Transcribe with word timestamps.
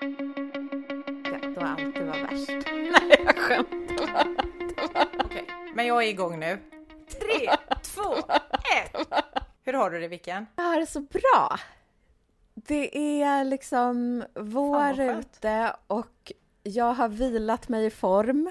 Det 0.00 1.56
var 1.56 1.66
alltid 1.66 2.06
var 2.06 2.18
värst. 2.20 2.50
Nej, 2.72 3.22
jag 3.24 3.36
skämtar 3.36 4.06
bara. 4.14 4.26
Okej, 5.24 5.46
men 5.74 5.86
jag 5.86 6.04
är 6.04 6.08
igång 6.08 6.38
nu. 6.40 6.58
Tre, 7.08 7.50
två, 7.82 8.14
ett! 8.76 9.08
Hur 9.64 9.72
har 9.72 9.90
du 9.90 10.00
det 10.00 10.08
Vicken? 10.08 10.46
Jag 10.56 10.64
har 10.64 10.80
det 10.80 10.86
så 10.86 11.00
bra. 11.00 11.58
Det 12.54 13.22
är 13.22 13.44
liksom 13.44 14.24
vår 14.34 15.00
ute 15.00 15.76
och 15.86 16.32
jag 16.62 16.92
har 16.94 17.08
vilat 17.08 17.68
mig 17.68 17.86
i 17.86 17.90
form. 17.90 18.50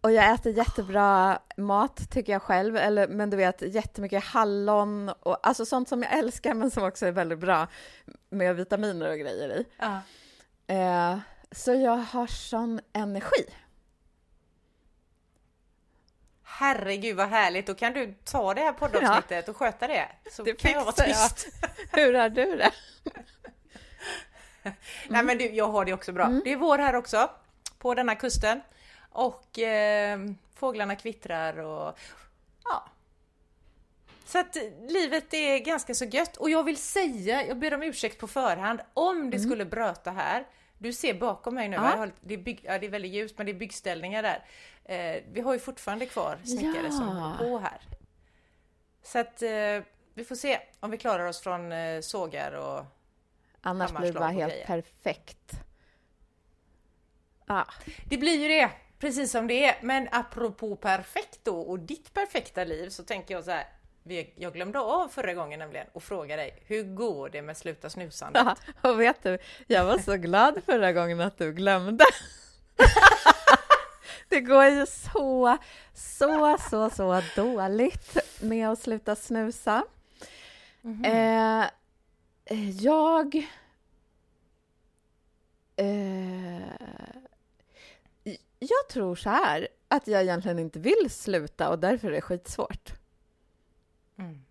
Och 0.00 0.12
jag 0.12 0.32
äter 0.34 0.52
jättebra 0.52 1.38
mat 1.56 2.10
tycker 2.10 2.32
jag 2.32 2.42
själv, 2.42 2.76
eller, 2.76 3.08
men 3.08 3.30
du 3.30 3.36
vet 3.36 3.62
jättemycket 3.62 4.24
hallon 4.24 5.08
och 5.08 5.46
alltså 5.46 5.66
sånt 5.66 5.88
som 5.88 6.02
jag 6.02 6.12
älskar 6.18 6.54
men 6.54 6.70
som 6.70 6.84
också 6.84 7.06
är 7.06 7.12
väldigt 7.12 7.38
bra 7.38 7.66
med 8.30 8.56
vitaminer 8.56 9.10
och 9.10 9.18
grejer 9.18 9.48
i. 9.48 9.66
Ja. 9.78 10.00
Eh, 10.66 11.18
så 11.52 11.74
jag 11.74 11.96
har 11.96 12.26
sån 12.26 12.80
energi. 12.92 13.44
Herregud 16.42 17.16
vad 17.16 17.28
härligt, 17.28 17.66
då 17.66 17.74
kan 17.74 17.92
du 17.92 18.14
ta 18.24 18.54
det 18.54 18.60
här 18.60 18.72
poddavsnittet 18.72 19.48
och 19.48 19.56
sköta 19.56 19.86
det. 19.86 20.08
Så 20.32 20.42
Det 20.42 20.52
kan 20.52 20.70
jag 20.70 20.84
vara 20.84 20.92
fixar 20.92 21.08
jag. 21.08 21.36
tyst. 21.36 21.48
Hur 21.92 22.14
har 22.14 22.28
du 22.28 22.56
det? 22.56 22.70
Nej 25.08 25.22
men 25.24 25.38
du, 25.38 25.50
jag 25.50 25.68
har 25.68 25.84
det 25.84 25.92
också 25.92 26.12
bra. 26.12 26.24
Mm. 26.24 26.40
Det 26.44 26.52
är 26.52 26.56
vår 26.56 26.78
här 26.78 26.94
också, 26.94 27.30
på 27.78 27.94
denna 27.94 28.14
kusten. 28.14 28.60
Och 29.10 29.58
eh, 29.58 30.20
fåglarna 30.54 30.96
kvittrar 30.96 31.58
och 31.58 31.98
ja. 32.64 32.84
Så 34.24 34.38
att 34.38 34.56
livet 34.88 35.34
är 35.34 35.58
ganska 35.58 35.94
så 35.94 36.04
gött. 36.04 36.36
Och 36.36 36.50
jag 36.50 36.64
vill 36.64 36.76
säga, 36.76 37.46
jag 37.46 37.58
ber 37.58 37.74
om 37.74 37.82
ursäkt 37.82 38.18
på 38.18 38.26
förhand, 38.26 38.80
om 38.94 39.30
det 39.30 39.40
skulle 39.40 39.64
bröta 39.64 40.10
här. 40.10 40.46
Du 40.78 40.92
ser 40.92 41.14
bakom 41.14 41.54
mig 41.54 41.68
nu, 41.68 41.76
Mm. 41.76 41.98
Har, 41.98 42.12
det, 42.20 42.34
är 42.34 42.38
bygg, 42.38 42.60
ja, 42.64 42.78
det 42.78 42.86
är 42.86 42.90
väldigt 42.90 43.12
ljust 43.12 43.36
men 43.38 43.46
det 43.46 43.52
är 43.52 43.54
byggställningar 43.54 44.22
där. 44.22 44.44
Eh, 44.84 45.22
vi 45.32 45.40
har 45.40 45.52
ju 45.52 45.58
fortfarande 45.58 46.06
kvar 46.06 46.38
snickare 46.44 46.90
som 46.92 47.06
Ja. 47.06 47.12
håller 47.14 47.38
på 47.38 47.58
här. 47.58 47.80
Så 49.02 49.18
att 49.18 49.42
eh, 49.42 49.84
vi 50.14 50.24
får 50.24 50.34
se 50.34 50.60
om 50.80 50.90
vi 50.90 50.98
klarar 50.98 51.26
oss 51.26 51.40
från 51.40 51.72
eh, 51.72 52.00
sågar 52.00 52.52
och 52.52 52.84
Annars 53.60 53.92
blir 53.92 54.12
det 54.12 54.18
bara 54.18 54.28
helt 54.28 54.52
grejer. 54.52 54.66
perfekt. 54.66 55.52
Ja. 57.46 57.66
Det 58.08 58.18
blir 58.18 58.38
ju 58.42 58.48
det, 58.48 58.70
precis 59.00 59.30
som 59.30 59.46
det 59.46 59.64
är. 59.64 59.76
Men 59.82 60.08
apropå 60.12 60.76
perfekt 60.76 61.40
då 61.42 61.60
och 61.60 61.78
ditt 61.78 62.14
perfekta 62.14 62.64
liv 62.64 62.88
så 62.88 63.02
tänker 63.02 63.34
jag 63.34 63.44
så 63.44 63.50
här. 63.50 63.64
Jag 64.36 64.52
glömde 64.52 64.78
av 64.80 65.08
förra 65.08 65.34
gången 65.34 65.58
nämligen 65.58 65.86
och 65.92 66.02
fråga 66.02 66.36
dig, 66.36 66.62
hur 66.66 66.82
går 66.82 67.28
det 67.28 67.42
med 67.42 67.56
sluta 67.56 67.90
snusandet? 67.90 68.42
Ja, 68.82 68.90
och 68.90 69.00
vet 69.00 69.22
du, 69.22 69.38
jag 69.66 69.84
var 69.84 69.98
så 69.98 70.16
glad 70.16 70.64
förra 70.66 70.92
gången 70.92 71.20
att 71.20 71.38
du 71.38 71.52
glömde. 71.52 72.04
Det 74.28 74.40
går 74.40 74.64
ju 74.64 74.86
så, 74.86 75.56
så, 75.94 76.58
så, 76.70 76.90
så 76.90 77.22
dåligt 77.36 78.16
med 78.40 78.68
att 78.68 78.78
sluta 78.78 79.16
snusa. 79.16 79.84
Eh, 81.04 81.60
eh, 82.44 82.70
jag... 82.70 83.48
Eh, 85.76 86.60
jag 88.60 88.88
tror 88.88 89.16
så 89.16 89.30
här, 89.30 89.68
att 89.88 90.06
jag 90.06 90.22
egentligen 90.22 90.58
inte 90.58 90.78
vill 90.78 91.10
sluta 91.10 91.70
och 91.70 91.78
därför 91.78 92.08
är 92.08 92.12
det 92.12 92.20
skitsvårt. 92.20 92.92
Mm. 94.18 94.44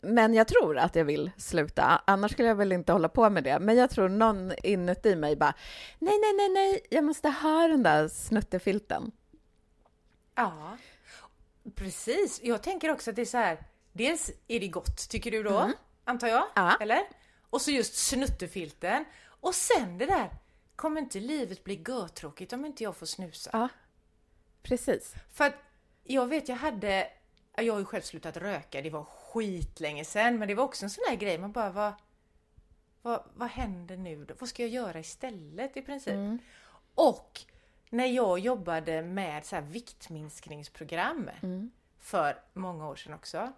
Men 0.00 0.34
jag 0.34 0.48
tror 0.48 0.78
att 0.78 0.96
jag 0.96 1.04
vill 1.04 1.30
sluta, 1.36 2.02
annars 2.04 2.32
skulle 2.32 2.48
jag 2.48 2.54
väl 2.54 2.72
inte 2.72 2.92
hålla 2.92 3.08
på 3.08 3.30
med 3.30 3.44
det. 3.44 3.58
Men 3.58 3.76
jag 3.76 3.90
tror 3.90 4.08
någon 4.08 4.52
inuti 4.62 5.16
mig 5.16 5.36
bara, 5.36 5.54
nej, 5.98 6.18
nej, 6.20 6.32
nej, 6.32 6.48
nej, 6.48 6.80
jag 6.90 7.04
måste 7.04 7.28
ha 7.28 7.68
den 7.68 7.82
där 7.82 8.08
snuttefilten. 8.08 9.10
Ja, 10.34 10.76
precis. 11.74 12.40
Jag 12.42 12.62
tänker 12.62 12.90
också 12.90 13.10
att 13.10 13.16
det 13.16 13.22
är 13.22 13.26
så 13.26 13.38
här. 13.38 13.66
Dels 13.92 14.30
är 14.48 14.60
det 14.60 14.68
gott, 14.68 15.08
tycker 15.08 15.30
du 15.30 15.42
då? 15.42 15.72
Antar 16.04 16.28
jag? 16.28 16.44
Ja. 16.54 16.76
Eller? 16.80 17.00
Och 17.50 17.60
så 17.60 17.70
just 17.70 17.96
snuttefilten. 17.96 19.04
Och 19.26 19.54
sen 19.54 19.98
det 19.98 20.06
där, 20.06 20.30
kommer 20.76 21.00
inte 21.00 21.20
livet 21.20 21.64
bli 21.64 21.82
görtråkigt 21.88 22.52
om 22.52 22.64
inte 22.64 22.82
jag 22.82 22.96
får 22.96 23.06
snusa? 23.06 23.50
Ja, 23.52 23.68
precis. 24.62 25.14
För 25.32 25.44
att 25.44 25.54
jag 26.02 26.26
vet, 26.26 26.48
jag 26.48 26.56
hade, 26.56 27.08
jag 27.56 27.72
har 27.72 27.80
ju 27.80 27.84
själv 27.84 28.02
slutat 28.02 28.36
röka, 28.36 28.82
det 28.82 28.90
var 28.90 29.04
skitlänge 29.04 30.04
sedan, 30.04 30.38
men 30.38 30.48
det 30.48 30.54
var 30.54 30.64
också 30.64 30.84
en 30.84 30.90
sån 30.90 31.04
där 31.08 31.16
grej, 31.16 31.38
man 31.38 31.52
bara, 31.52 31.70
vad, 31.70 31.92
vad, 33.02 33.22
vad 33.34 33.48
händer 33.48 33.96
nu 33.96 34.24
då? 34.24 34.34
Vad 34.38 34.48
ska 34.48 34.62
jag 34.62 34.70
göra 34.70 34.98
istället 34.98 35.76
i 35.76 35.82
princip? 35.82 36.14
Och 36.94 37.40
när 37.90 38.06
jag 38.06 38.38
jobbade 38.38 39.02
med 39.02 39.46
så 39.46 39.56
här 39.56 39.62
viktminskningsprogram 39.62 41.30
för 41.98 42.42
många 42.52 42.88
år 42.88 42.96
sedan 42.96 43.14
också, 43.14 43.52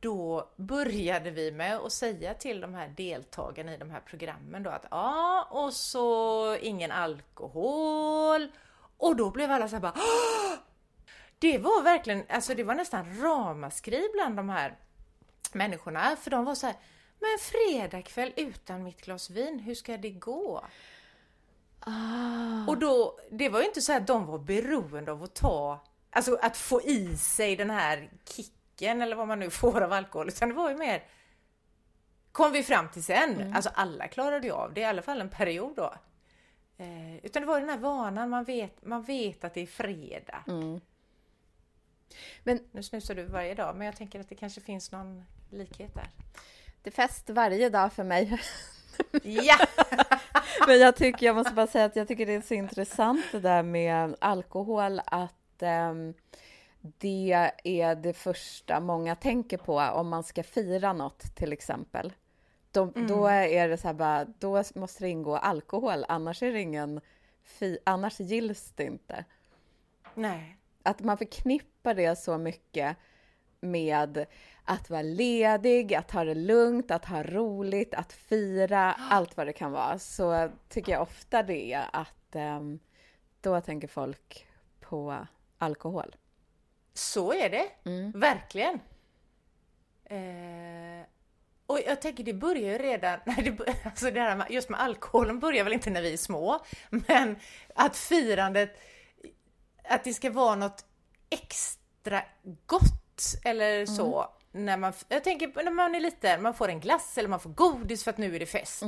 då 0.00 0.50
började 0.56 1.30
vi 1.30 1.52
med 1.52 1.76
att 1.76 1.92
säga 1.92 2.34
till 2.34 2.60
de 2.60 2.74
här 2.74 2.88
deltagarna 2.88 3.74
i 3.74 3.76
de 3.76 3.90
här 3.90 4.00
programmen 4.00 4.62
då 4.62 4.70
att 4.70 4.84
ja, 4.90 5.48
och 5.50 5.72
så 5.72 6.56
ingen 6.56 6.90
alkohol. 6.92 8.48
Och 8.96 9.16
då 9.16 9.30
blev 9.30 9.50
alla 9.50 9.68
så 9.68 9.76
här 9.76 9.80
bara 9.80 9.94
"Åh!" 9.96 10.58
Det 11.38 11.58
var 11.58 11.82
verkligen, 11.82 12.24
alltså 12.28 12.54
det 12.54 12.64
var 12.64 12.74
nästan 12.74 13.22
ramaskri 13.22 14.08
bland 14.14 14.36
de 14.36 14.48
här 14.48 14.78
människorna, 15.52 16.16
för 16.16 16.30
de 16.30 16.44
var 16.44 16.54
så 16.54 16.66
här 16.66 16.76
men 17.20 17.38
fredagkväll 17.40 18.32
utan 18.36 18.82
mitt 18.82 19.00
glas 19.00 19.30
vin, 19.30 19.58
hur 19.58 19.74
ska 19.74 19.96
det 19.96 20.10
gå? 20.10 20.64
Ah, 21.80 22.66
Och 22.68 22.78
då, 22.78 23.18
det 23.30 23.48
var 23.48 23.60
ju 23.60 23.66
inte 23.66 23.82
så 23.82 23.92
att 23.96 24.06
de 24.06 24.26
var 24.26 24.38
beroende 24.38 25.12
av 25.12 25.22
att 25.22 25.34
ta, 25.34 25.80
alltså 26.10 26.38
att 26.42 26.56
få 26.56 26.82
i 26.82 27.16
sig 27.16 27.56
den 27.56 27.70
här 27.70 28.10
kicken 28.24 28.54
eller 28.90 29.16
vad 29.16 29.28
man 29.28 29.38
nu 29.38 29.50
får 29.50 29.80
av 29.80 29.92
alkohol, 29.92 30.28
utan 30.28 30.48
det 30.48 30.54
var 30.54 30.70
ju 30.70 30.76
mer 30.76 31.02
kom 32.32 32.52
vi 32.52 32.62
fram 32.62 32.88
till 32.88 33.04
sen. 33.04 33.52
Alltså 33.54 33.70
alla 33.74 34.08
klarade 34.08 34.46
ju 34.46 34.52
av 34.52 34.74
det, 34.74 34.80
i 34.80 34.84
alla 34.84 35.02
fall 35.02 35.20
en 35.20 35.28
period 35.28 35.76
då. 35.76 35.94
Eh, 36.78 37.16
utan 37.16 37.42
det 37.42 37.46
var 37.48 37.60
den 37.60 37.68
här 37.68 37.78
vanan, 37.78 38.30
man 38.30 38.44
vet, 38.44 38.84
man 38.84 39.02
vet 39.02 39.44
att 39.44 39.54
det 39.54 39.60
är 39.60 39.66
fredag. 39.66 40.44
Men 42.42 42.60
Nu 42.72 42.82
snusar 42.82 43.14
du 43.14 43.24
varje 43.24 43.54
dag, 43.54 43.76
men 43.76 43.86
jag 43.86 43.96
tänker 43.96 44.20
att 44.20 44.28
det 44.28 44.34
kanske 44.34 44.60
finns 44.60 44.92
någon 44.92 45.24
likhet 45.50 45.94
där. 45.94 46.08
det 46.82 46.90
är 46.90 46.94
fest 46.94 47.30
varje 47.30 47.68
dag 47.68 47.92
för 47.92 48.04
mig. 48.04 48.40
Ja! 49.22 49.56
Men 50.66 50.78
jag 50.78 50.96
tycker, 50.96 51.26
jag 51.26 51.36
måste 51.36 51.52
bara 51.52 51.66
säga 51.66 51.84
att 51.84 51.96
jag 51.96 52.08
tycker 52.08 52.26
det 52.26 52.34
är 52.34 52.40
så 52.40 52.54
intressant 52.54 53.24
det 53.32 53.40
där 53.40 53.62
med 53.62 54.16
alkohol, 54.18 55.00
att 55.06 55.62
ehm, 55.62 56.14
det 56.82 57.52
är 57.64 57.94
det 57.94 58.12
första 58.12 58.80
många 58.80 59.14
tänker 59.14 59.58
på 59.58 59.78
om 59.78 60.08
man 60.08 60.24
ska 60.24 60.42
fira 60.42 60.92
något 60.92 61.36
till 61.36 61.52
exempel. 61.52 62.12
Då, 62.70 62.84
då 62.84 63.26
är 63.26 63.68
det 63.68 63.76
så 63.76 63.86
här 63.86 63.94
bara, 63.94 64.24
då 64.24 64.62
måste 64.74 65.04
det 65.04 65.08
ingå 65.08 65.36
alkohol, 65.36 66.04
annars 66.08 66.42
är 66.42 66.52
det 66.52 66.60
ingen, 66.60 67.00
fi, 67.42 67.78
annars 67.84 68.20
gills 68.20 68.72
det 68.76 68.84
inte. 68.84 69.24
Nej. 70.14 70.56
Att 70.82 71.00
man 71.00 71.18
förknippar 71.18 71.94
det 71.94 72.16
så 72.16 72.38
mycket 72.38 72.96
med 73.60 74.26
att 74.64 74.90
vara 74.90 75.02
ledig, 75.02 75.94
att 75.94 76.10
ha 76.10 76.24
det 76.24 76.34
lugnt, 76.34 76.90
att 76.90 77.04
ha 77.04 77.22
roligt, 77.22 77.94
att 77.94 78.12
fira, 78.12 78.92
allt 78.92 79.36
vad 79.36 79.46
det 79.46 79.52
kan 79.52 79.72
vara. 79.72 79.98
Så 79.98 80.50
tycker 80.68 80.92
jag 80.92 81.02
ofta 81.02 81.42
det 81.42 81.72
är 81.72 81.84
att 81.92 82.34
ehm, 82.36 82.78
då 83.40 83.60
tänker 83.60 83.88
folk 83.88 84.46
på 84.80 85.26
alkohol. 85.58 86.16
Så 86.94 87.32
är 87.32 87.50
det, 87.50 87.68
Mm. 87.84 88.10
verkligen. 88.14 88.80
Eh, 90.04 91.06
och 91.66 91.80
jag 91.86 92.00
tänker 92.02 92.24
det 92.24 92.32
börjar 92.34 92.72
ju 92.72 92.78
redan, 92.78 93.18
nej, 93.26 93.36
det, 93.58 93.74
alltså 93.84 94.10
det 94.10 94.20
här 94.20 94.36
med, 94.36 94.46
just 94.50 94.68
med 94.68 94.80
alkoholen 94.80 95.40
börjar 95.40 95.64
väl 95.64 95.72
inte 95.72 95.90
när 95.90 96.02
vi 96.02 96.12
är 96.12 96.16
små, 96.16 96.64
men 96.90 97.36
att 97.74 97.96
firandet, 97.96 98.76
att 99.84 100.04
det 100.04 100.14
ska 100.14 100.30
vara 100.30 100.54
något 100.54 100.84
extra 101.30 102.22
gott 102.66 103.34
eller 103.44 103.86
så. 103.86 104.28
När 104.54 104.76
man, 104.76 104.92
jag 105.08 105.24
tänker 105.24 105.62
när 105.64 105.70
man 105.70 105.94
är 105.94 106.00
liten, 106.00 106.42
man 106.42 106.54
får 106.54 106.68
en 106.68 106.80
glass 106.80 107.18
eller 107.18 107.28
man 107.28 107.40
får 107.40 107.50
godis 107.50 108.04
för 108.04 108.10
att 108.10 108.18
nu 108.18 108.34
är 108.36 108.40
det 108.40 108.46
fest. 108.46 108.82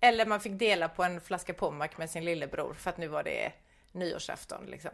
Eller 0.00 0.26
man 0.26 0.40
fick 0.40 0.52
dela 0.52 0.88
på 0.88 1.04
en 1.04 1.20
flaska 1.20 1.54
Pommac 1.54 1.90
med 1.96 2.10
sin 2.10 2.24
lillebror 2.24 2.74
för 2.74 2.90
att 2.90 2.98
nu 2.98 3.08
var 3.08 3.22
det 3.22 3.52
nyårsafton. 3.92 4.66
Liksom. 4.66 4.90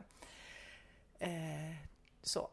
Eh, 1.19 1.31
så. 2.29 2.51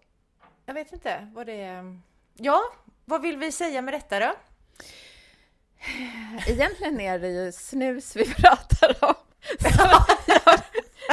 Jag 0.66 0.74
vet 0.74 0.94
inte 0.94 1.28
vad 1.34 1.46
det 1.46 1.62
är. 1.62 2.00
Ja, 2.34 2.62
vad 3.06 3.22
vill 3.22 3.38
vi 3.38 3.52
säga 3.52 3.82
med 3.82 3.94
detta 3.94 4.20
då? 4.20 4.34
Egentligen 6.48 7.00
är 7.00 7.20
det 7.20 7.30
ju 7.30 7.52
snus 7.52 8.16
vi 8.16 8.34
pratar 8.34 9.10
om. 9.10 9.16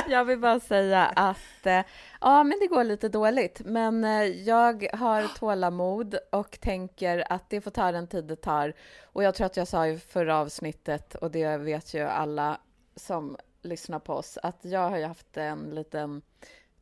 Jag 0.08 0.24
vill 0.24 0.38
bara 0.38 0.60
säga 0.60 1.06
att 1.06 1.66
eh, 1.66 1.82
ja, 2.20 2.44
men 2.44 2.58
det 2.60 2.66
går 2.66 2.84
lite 2.84 3.08
dåligt, 3.08 3.60
men 3.64 4.04
eh, 4.04 4.24
jag 4.24 4.86
har 4.92 5.28
tålamod 5.38 6.18
och 6.32 6.60
tänker 6.60 7.32
att 7.32 7.50
det 7.50 7.60
får 7.60 7.70
ta 7.70 7.92
den 7.92 8.06
tid 8.06 8.24
det 8.24 8.36
tar. 8.36 8.74
Och 9.04 9.22
jag 9.22 9.34
tror 9.34 9.46
att 9.46 9.56
jag 9.56 9.68
sa 9.68 9.86
i 9.86 9.98
förra 9.98 10.38
avsnittet, 10.38 11.14
och 11.14 11.30
det 11.30 11.56
vet 11.56 11.94
ju 11.94 12.00
alla 12.00 12.60
som 12.96 13.36
lyssnar 13.62 13.98
på 13.98 14.14
oss, 14.14 14.38
att 14.42 14.58
jag 14.62 14.90
har 14.90 14.98
ju 14.98 15.04
haft 15.04 15.36
en 15.36 15.70
liten 15.74 16.22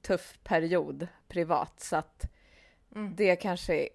tuff 0.08 0.38
period 0.44 1.08
privat, 1.28 1.80
så 1.80 1.96
att 1.96 2.30
mm. 2.94 3.16
det 3.16 3.36
kanske 3.36 3.88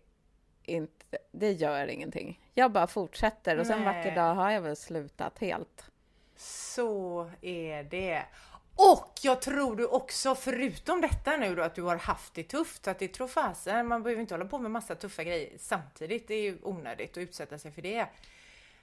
inte, 0.64 1.18
det 1.32 1.52
gör 1.52 1.88
ingenting. 1.88 2.40
Jag 2.54 2.72
bara 2.72 2.88
fortsätter 2.88 3.60
och 3.60 3.68
sen 3.68 3.80
en 3.80 3.86
vacker 3.86 4.16
dag 4.16 4.36
har 4.36 4.52
jag 4.52 4.62
väl 4.62 4.76
slutat 4.76 5.40
helt. 5.40 5.86
Så 6.36 7.32
är 7.42 7.84
det. 7.84 8.26
Och 8.76 9.14
jag 9.22 9.42
tror 9.42 9.76
du 9.76 9.86
också, 9.86 10.36
förutom 10.36 11.02
detta 11.02 11.38
nu 11.38 11.56
då, 11.56 11.64
att 11.64 11.76
du 11.76 11.82
har 11.82 11.98
haft 11.98 12.34
det 12.34 12.44
tufft, 12.44 12.88
att 12.88 13.00
det 13.00 13.08
tror 13.08 13.28
fasen, 13.28 13.88
man 13.88 14.04
behöver 14.04 14.22
inte 14.22 14.34
hålla 14.34 14.46
på 14.46 14.60
med 14.60 14.72
massa 14.72 14.96
tuffa 14.96 15.24
grejer 15.24 15.50
samtidigt, 15.58 16.28
det 16.28 16.34
är 16.34 16.42
ju 16.42 16.58
onödigt 16.62 17.12
att 17.12 17.18
utsätta 17.18 17.58
sig 17.58 17.72
för 17.72 17.82
det. 17.82 18.08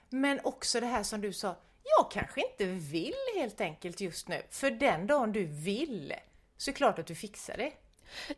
Men 0.09 0.39
också 0.43 0.79
det 0.79 0.85
här 0.85 1.03
som 1.03 1.21
du 1.21 1.33
sa, 1.33 1.55
jag 1.97 2.11
kanske 2.11 2.41
inte 2.51 2.65
vill 2.65 3.13
helt 3.35 3.61
enkelt 3.61 4.01
just 4.01 4.27
nu, 4.27 4.41
för 4.49 4.71
den 4.71 5.07
dagen 5.07 5.31
du 5.31 5.45
vill, 5.45 6.13
så 6.61 6.69
är 6.69 6.73
det 6.73 6.77
klart 6.77 6.99
att 6.99 7.07
du 7.07 7.15
fixar 7.15 7.57
det. 7.57 7.71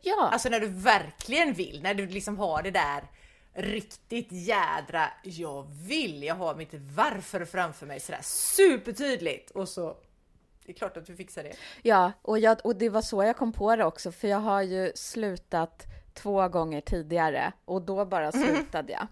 Ja. 0.00 0.28
Alltså 0.32 0.48
när 0.48 0.60
du 0.60 0.66
verkligen 0.66 1.52
vill, 1.52 1.82
när 1.82 1.94
du 1.94 2.06
liksom 2.06 2.38
har 2.38 2.62
det 2.62 2.70
där 2.70 3.04
riktigt 3.54 4.28
jädra, 4.30 5.10
jag 5.22 5.66
vill, 5.88 6.22
jag 6.22 6.34
har 6.34 6.54
mitt 6.54 6.74
varför 6.74 7.44
framför 7.44 7.86
mig 7.86 8.00
sådär 8.00 8.20
supertydligt 8.22 9.50
och 9.50 9.68
så 9.68 9.96
det 10.66 10.72
är 10.72 10.76
klart 10.76 10.96
att 10.96 11.06
du 11.06 11.16
fixar 11.16 11.42
det. 11.42 11.56
Ja, 11.82 12.12
och, 12.22 12.38
jag, 12.38 12.66
och 12.66 12.76
det 12.76 12.88
var 12.88 13.02
så 13.02 13.24
jag 13.24 13.36
kom 13.36 13.52
på 13.52 13.76
det 13.76 13.84
också, 13.84 14.12
för 14.12 14.28
jag 14.28 14.38
har 14.38 14.62
ju 14.62 14.92
slutat 14.94 15.82
två 16.14 16.48
gånger 16.48 16.80
tidigare 16.80 17.52
och 17.64 17.82
då 17.82 18.04
bara 18.04 18.30
mhm. 18.34 18.42
slutade 18.42 18.92
jag. 18.92 19.06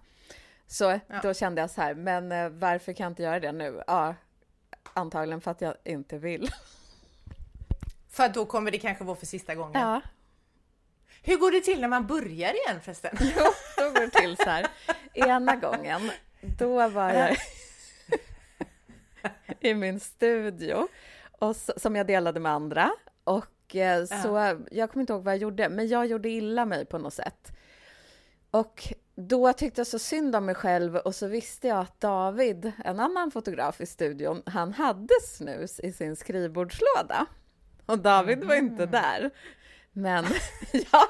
Så 0.67 0.83
ja. 0.83 1.19
då 1.23 1.33
kände 1.33 1.61
jag 1.61 1.69
så 1.69 1.81
här, 1.81 1.93
men 1.93 2.31
eh, 2.31 2.49
varför 2.49 2.93
kan 2.93 3.03
jag 3.03 3.11
inte 3.11 3.23
göra 3.23 3.39
det 3.39 3.51
nu? 3.51 3.83
Ja, 3.87 4.15
antagligen 4.93 5.41
för 5.41 5.51
att 5.51 5.61
jag 5.61 5.75
inte 5.83 6.17
vill. 6.17 6.49
För 8.13 8.29
då 8.29 8.45
kommer 8.45 8.71
det 8.71 8.77
kanske 8.77 9.03
vara 9.03 9.15
för 9.15 9.25
sista 9.25 9.55
gången? 9.55 9.81
Ja. 9.81 10.01
Hur 11.23 11.37
går 11.37 11.51
det 11.51 11.61
till 11.61 11.81
när 11.81 11.87
man 11.87 12.07
börjar 12.07 12.53
igen 12.53 12.81
förresten? 12.81 13.17
Jo, 13.21 13.43
då 13.77 13.83
går 13.83 13.99
det 14.01 14.09
till 14.09 14.37
så 14.37 14.49
här. 14.49 14.67
Ena 15.13 15.55
gången, 15.55 16.11
då 16.59 16.89
var 16.89 17.09
jag 17.13 17.37
i 19.59 19.73
min 19.73 19.99
studio 19.99 20.87
och 21.31 21.55
som 21.55 21.95
jag 21.95 22.07
delade 22.07 22.39
med 22.39 22.51
andra. 22.51 22.91
Och 23.23 23.75
eh, 23.75 24.05
så, 24.05 24.59
jag 24.71 24.91
kommer 24.91 25.01
inte 25.01 25.13
ihåg 25.13 25.23
vad 25.23 25.33
jag 25.33 25.41
gjorde, 25.41 25.69
men 25.69 25.87
jag 25.87 26.05
gjorde 26.05 26.29
illa 26.29 26.65
mig 26.65 26.85
på 26.85 26.97
något 26.97 27.13
sätt. 27.13 27.51
Och 28.51 28.93
då 29.15 29.53
tyckte 29.53 29.79
jag 29.79 29.87
så 29.87 29.99
synd 29.99 30.35
om 30.35 30.45
mig 30.45 30.55
själv 30.55 30.95
och 30.95 31.15
så 31.15 31.27
visste 31.27 31.67
jag 31.67 31.79
att 31.79 31.99
David, 31.99 32.71
en 32.85 32.99
annan 32.99 33.31
fotograf 33.31 33.81
i 33.81 33.85
studion, 33.85 34.43
han 34.45 34.73
hade 34.73 35.13
snus 35.21 35.79
i 35.79 35.91
sin 35.93 36.15
skrivbordslåda. 36.15 37.27
Och 37.85 37.99
David 37.99 38.43
var 38.43 38.55
inte 38.55 38.83
mm. 38.83 38.91
där. 38.91 39.31
Men 39.91 40.25
jag 40.71 41.07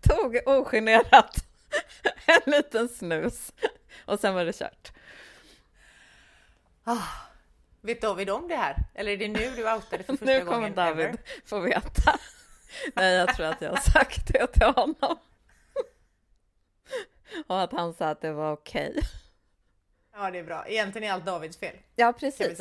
tog 0.00 0.38
ogenerat 0.46 1.36
en 2.26 2.52
liten 2.52 2.88
snus 2.88 3.52
och 4.04 4.20
sen 4.20 4.34
var 4.34 4.44
det 4.44 4.58
kört. 4.58 4.92
Oh, 6.86 7.08
vet 7.80 8.00
David 8.00 8.30
om 8.30 8.48
det 8.48 8.56
här? 8.56 8.76
Eller 8.94 9.12
är 9.12 9.16
det 9.16 9.28
nu 9.28 9.50
du 9.56 9.72
outade 9.72 10.04
för 10.04 10.16
första 10.16 10.24
gången? 10.24 10.44
Nu 10.44 10.50
kommer 10.50 10.70
David 10.70 11.06
ever? 11.06 11.18
få 11.44 11.60
veta. 11.60 12.18
Nej, 12.94 13.14
jag 13.14 13.36
tror 13.36 13.46
att 13.46 13.62
jag 13.62 13.70
har 13.70 13.76
sagt 13.76 14.32
det 14.32 14.46
till 14.46 14.66
honom. 14.66 15.18
Och 17.46 17.60
att 17.60 17.72
han 17.72 17.94
sa 17.94 18.08
att 18.08 18.20
det 18.20 18.32
var 18.32 18.52
okej. 18.52 18.90
Okay. 18.90 19.02
Ja, 20.12 20.30
det 20.30 20.38
är 20.38 20.44
bra. 20.44 20.68
Egentligen 20.68 21.08
är 21.08 21.12
allt 21.12 21.26
Davids 21.26 21.56
fel. 21.56 21.76
Ja, 21.96 22.12
precis. 22.12 22.60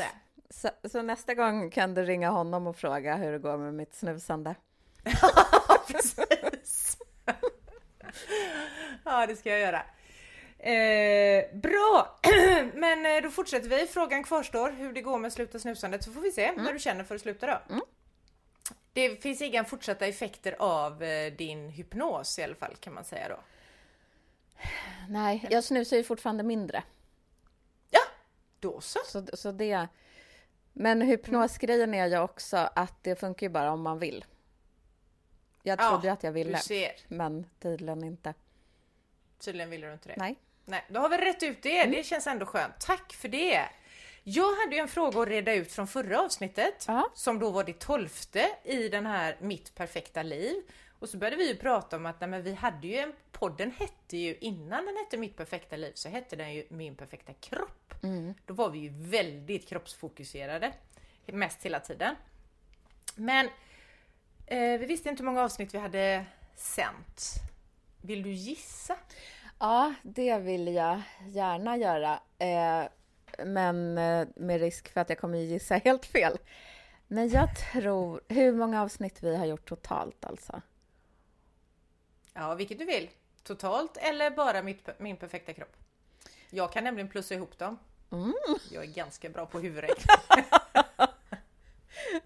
Så, 0.51 0.69
så, 0.91 1.01
nästa 1.01 1.33
gång 1.33 1.69
kan 1.69 1.93
du 1.93 2.03
ringa 2.03 2.29
honom 2.29 2.67
och 2.67 2.75
fråga 2.75 3.15
hur 3.15 3.31
det 3.31 3.39
går 3.39 3.57
med 3.57 3.73
mitt 3.73 3.95
snusande. 3.95 4.55
precis. 5.87 6.97
ja, 9.05 9.27
det 9.27 9.35
ska 9.35 9.49
jag 9.49 9.59
göra. 9.59 9.83
Eh, 10.61 11.55
bra! 11.55 12.19
Men 12.73 13.05
eh, 13.05 13.21
då 13.23 13.29
fortsätter 13.29 13.69
vi. 13.69 13.87
Frågan 13.87 14.23
kvarstår 14.23 14.71
hur 14.71 14.93
det 14.93 15.01
går 15.01 15.19
med 15.19 15.33
sluta 15.33 15.59
snusandet 15.59 16.03
så 16.03 16.11
får 16.11 16.21
vi 16.21 16.31
se 16.31 16.45
mm. 16.45 16.63
när 16.63 16.73
du 16.73 16.79
känner 16.79 17.03
för 17.03 17.15
att 17.15 17.21
sluta 17.21 17.47
då. 17.47 17.73
Mm. 17.73 17.85
Det 18.93 19.21
finns 19.21 19.41
inga 19.41 19.63
fortsatta 19.63 20.05
effekter 20.05 20.55
av 20.59 21.03
eh, 21.03 21.33
din 21.33 21.69
hypnos 21.69 22.39
i 22.39 22.43
alla 22.43 22.55
fall 22.55 22.75
kan 22.79 22.93
man 22.93 23.03
säga 23.03 23.29
då? 23.29 23.39
Nej, 25.09 25.47
jag 25.49 25.63
snusar 25.63 25.97
ju 25.97 26.03
fortfarande 26.03 26.43
mindre. 26.43 26.83
Ja, 27.89 28.01
då 28.59 28.81
så. 28.81 28.99
så, 29.05 29.25
så 29.33 29.51
det... 29.51 29.87
Men 30.73 31.01
hypnosgrejen 31.01 31.93
är 31.93 32.07
ju 32.07 32.19
också 32.19 32.69
att 32.75 33.03
det 33.03 33.15
funkar 33.15 33.45
ju 33.45 33.49
bara 33.49 33.71
om 33.71 33.81
man 33.81 33.99
vill. 33.99 34.25
Jag 35.63 35.79
trodde 35.79 36.07
ja, 36.07 36.13
att 36.13 36.23
jag 36.23 36.31
ville, 36.31 36.59
men 37.07 37.45
tydligen 37.59 38.03
inte. 38.03 38.33
Tydligen 39.39 39.69
ville 39.69 39.87
du 39.87 39.93
inte 39.93 40.09
det? 40.09 40.15
Nej. 40.17 40.35
Nej, 40.65 40.85
då 40.89 40.99
har 40.99 41.09
vi 41.09 41.17
rätt 41.17 41.43
ut 41.43 41.63
det. 41.63 41.79
Mm. 41.79 41.91
Det 41.91 42.03
känns 42.03 42.27
ändå 42.27 42.45
skönt. 42.45 42.79
Tack 42.79 43.13
för 43.13 43.27
det! 43.27 43.69
Jag 44.23 44.55
hade 44.55 44.75
ju 44.75 44.81
en 44.81 44.87
fråga 44.87 45.21
att 45.21 45.27
reda 45.27 45.53
ut 45.53 45.71
från 45.71 45.87
förra 45.87 46.21
avsnittet, 46.21 46.89
Aha. 46.89 47.09
som 47.13 47.39
då 47.39 47.49
var 47.49 47.63
det 47.63 47.79
tolfte 47.79 48.49
i 48.63 48.89
den 48.89 49.05
här 49.05 49.37
Mitt 49.39 49.75
perfekta 49.75 50.23
liv. 50.23 50.55
Och 50.99 51.09
så 51.09 51.17
började 51.17 51.37
vi 51.37 51.47
ju 51.47 51.55
prata 51.55 51.95
om 51.95 52.05
att 52.05 52.19
nej, 52.19 52.29
men 52.29 52.43
vi 52.43 52.53
hade 52.53 52.87
ju 52.87 52.97
en, 52.97 53.13
podden 53.31 53.71
hette 53.71 54.17
ju 54.17 54.35
innan 54.35 54.85
den 54.85 54.97
hette 54.97 55.17
Mitt 55.17 55.37
perfekta 55.37 55.75
liv 55.75 55.91
så 55.95 56.09
hette 56.09 56.35
den 56.35 56.53
ju 56.53 56.65
Min 56.69 56.95
perfekta 56.95 57.33
kropp. 57.33 57.80
Mm. 58.03 58.33
Då 58.45 58.53
var 58.53 58.69
vi 58.69 58.79
ju 58.79 58.89
väldigt 58.89 59.67
kroppsfokuserade 59.67 60.73
mest 61.25 61.65
hela 61.65 61.79
tiden. 61.79 62.15
Men 63.15 63.45
eh, 64.45 64.79
vi 64.79 64.85
visste 64.85 65.09
inte 65.09 65.23
hur 65.23 65.25
många 65.25 65.43
avsnitt 65.43 65.73
vi 65.73 65.77
hade 65.77 66.25
sänt. 66.55 67.25
Vill 68.01 68.23
du 68.23 68.31
gissa? 68.31 68.97
Ja, 69.59 69.93
det 70.03 70.37
vill 70.37 70.67
jag 70.67 71.01
gärna 71.27 71.77
göra. 71.77 72.19
Eh, 72.37 72.83
men 73.45 73.97
eh, 73.97 74.27
med 74.35 74.61
risk 74.61 74.89
för 74.89 75.01
att 75.01 75.09
jag 75.09 75.17
kommer 75.17 75.37
gissa 75.37 75.75
helt 75.83 76.05
fel. 76.05 76.37
Men 77.07 77.29
jag 77.29 77.49
tror... 77.55 78.21
Hur 78.27 78.53
många 78.53 78.81
avsnitt 78.81 79.23
vi 79.23 79.35
har 79.35 79.45
gjort 79.45 79.69
totalt 79.69 80.25
alltså? 80.25 80.61
Ja, 82.33 82.55
vilket 82.55 82.79
du 82.79 82.85
vill. 82.85 83.09
Totalt 83.43 83.97
eller 83.97 84.31
bara 84.31 84.61
mitt, 84.61 84.89
min 84.99 85.17
perfekta 85.17 85.53
kropp. 85.53 85.75
Jag 86.49 86.71
kan 86.73 86.83
nämligen 86.83 87.09
plussa 87.09 87.35
ihop 87.35 87.57
dem. 87.57 87.77
Mm. 88.11 88.33
Jag 88.71 88.83
är 88.83 88.87
ganska 88.87 89.29
bra 89.29 89.45
på 89.45 89.59
huvudräkning. 89.59 90.15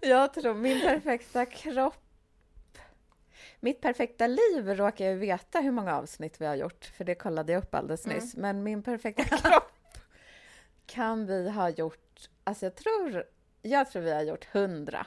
jag 0.00 0.34
tror 0.34 0.54
min 0.54 0.80
perfekta 0.80 1.46
kropp 1.46 2.06
mitt 3.60 3.80
perfekta 3.80 4.26
liv 4.26 4.68
råkar 4.68 5.04
jag 5.04 5.16
veta 5.16 5.60
hur 5.60 5.70
många 5.70 5.96
avsnitt 5.96 6.40
vi 6.40 6.46
har 6.46 6.54
gjort, 6.54 6.84
för 6.96 7.04
det 7.04 7.14
kollade 7.14 7.52
jag 7.52 7.62
upp 7.62 7.74
alldeles 7.74 8.06
mm. 8.06 8.18
nyss. 8.18 8.34
Mm. 8.34 8.42
Men 8.42 8.62
min 8.62 8.82
perfekta 8.82 9.22
kropp 9.36 9.98
kan 10.86 11.26
vi 11.26 11.50
ha 11.50 11.68
gjort, 11.70 12.28
alltså 12.44 12.66
jag 12.66 12.74
tror, 12.74 13.24
jag 13.62 13.90
tror 13.90 14.02
vi 14.02 14.12
har 14.12 14.22
gjort 14.22 14.44
hundra. 14.44 15.06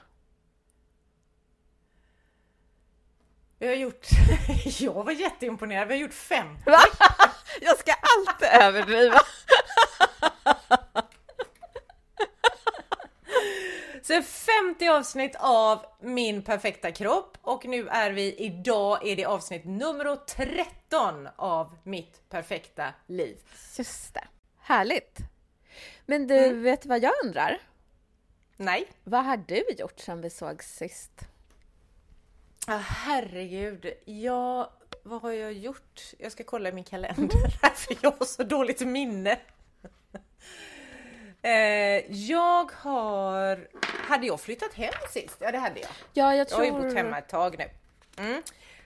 Vi 3.60 3.68
har 3.68 3.76
gjort, 3.76 4.08
jag 4.80 5.04
var 5.04 5.12
jätteimponerad, 5.12 5.88
vi 5.88 5.94
har 5.94 6.02
gjort 6.02 6.14
50. 6.14 6.64
Va? 6.66 6.80
Jag 7.62 7.80
ska 7.80 7.92
alltid 7.92 8.48
överdriva. 8.62 9.20
Så 14.10 14.22
50 14.22 14.88
avsnitt 14.88 15.36
av 15.40 15.86
Min 16.00 16.42
perfekta 16.42 16.92
kropp 16.92 17.38
och 17.42 17.66
nu 17.66 17.88
är 17.88 18.12
vi, 18.12 18.36
idag 18.36 19.08
är 19.08 19.16
det 19.16 19.26
avsnitt 19.26 19.66
nummer 19.66 20.16
13 20.16 21.28
av 21.36 21.78
Mitt 21.84 22.30
perfekta 22.30 22.94
liv. 23.08 23.38
Just 23.78 24.14
det. 24.14 24.28
Härligt. 24.60 25.18
Men 26.06 26.28
du, 26.28 26.38
mm. 26.38 26.64
vet 26.64 26.86
vad 26.86 27.04
jag 27.04 27.14
undrar? 27.26 27.62
Nej. 28.58 28.88
Vad 29.04 29.26
har 29.26 29.38
du 29.38 29.64
gjort 29.78 30.00
sen 30.00 30.22
vi 30.22 30.30
såg 30.30 30.64
sist? 30.64 31.12
Ah, 32.68 32.78
herregud. 32.78 33.94
Ja, 34.06 34.74
vad 35.04 35.22
har 35.22 35.32
jag 35.32 35.54
gjort? 35.54 36.02
Jag 36.18 36.32
ska 36.32 36.44
kolla 36.44 36.70
i 36.70 36.72
min 36.72 36.84
kalender 36.84 37.60
här 37.62 37.74
för 37.76 37.98
jag 38.02 38.12
har 38.12 38.26
så 38.26 38.44
dåligt 38.44 38.82
minne. 38.82 39.40
Eh, 41.42 41.52
jag 42.16 42.72
har... 42.72 43.68
Hade 43.84 44.28
jag 44.28 44.42
flyttat 44.42 44.74
hem 44.74 44.94
sist? 45.10 45.38
Ja, 45.40 45.52
det 45.52 45.58
hade 45.58 45.80
jag. 45.80 45.90
Ja, 46.14 46.36
jag 46.36 46.50
tror... 46.50 46.66
Jag 46.66 46.74
har 46.74 46.80
ju 46.80 46.86
bott 46.86 46.98
hemma 46.98 47.18
ett 47.18 47.30
tag 47.30 47.56
nu. 47.58 47.70
Mm. 48.24 48.42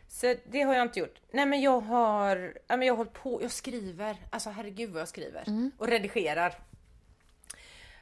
Så 0.08 0.36
det 0.46 0.62
har 0.62 0.74
jag 0.74 0.84
inte 0.86 1.00
gjort. 1.00 1.20
Nej 1.32 1.46
men 1.46 1.62
jag 1.62 1.80
har, 1.80 2.54
ja, 2.68 2.78
men 2.78 2.88
jag 2.88 2.94
har 2.94 2.98
hållit 2.98 3.14
på, 3.14 3.42
jag 3.42 3.52
skriver, 3.52 4.18
alltså 4.30 4.50
herregud 4.50 4.90
vad 4.90 5.02
jag 5.02 5.08
skriver. 5.08 5.44
Mm. 5.48 5.72
Och 5.78 5.88
redigerar. 5.88 6.56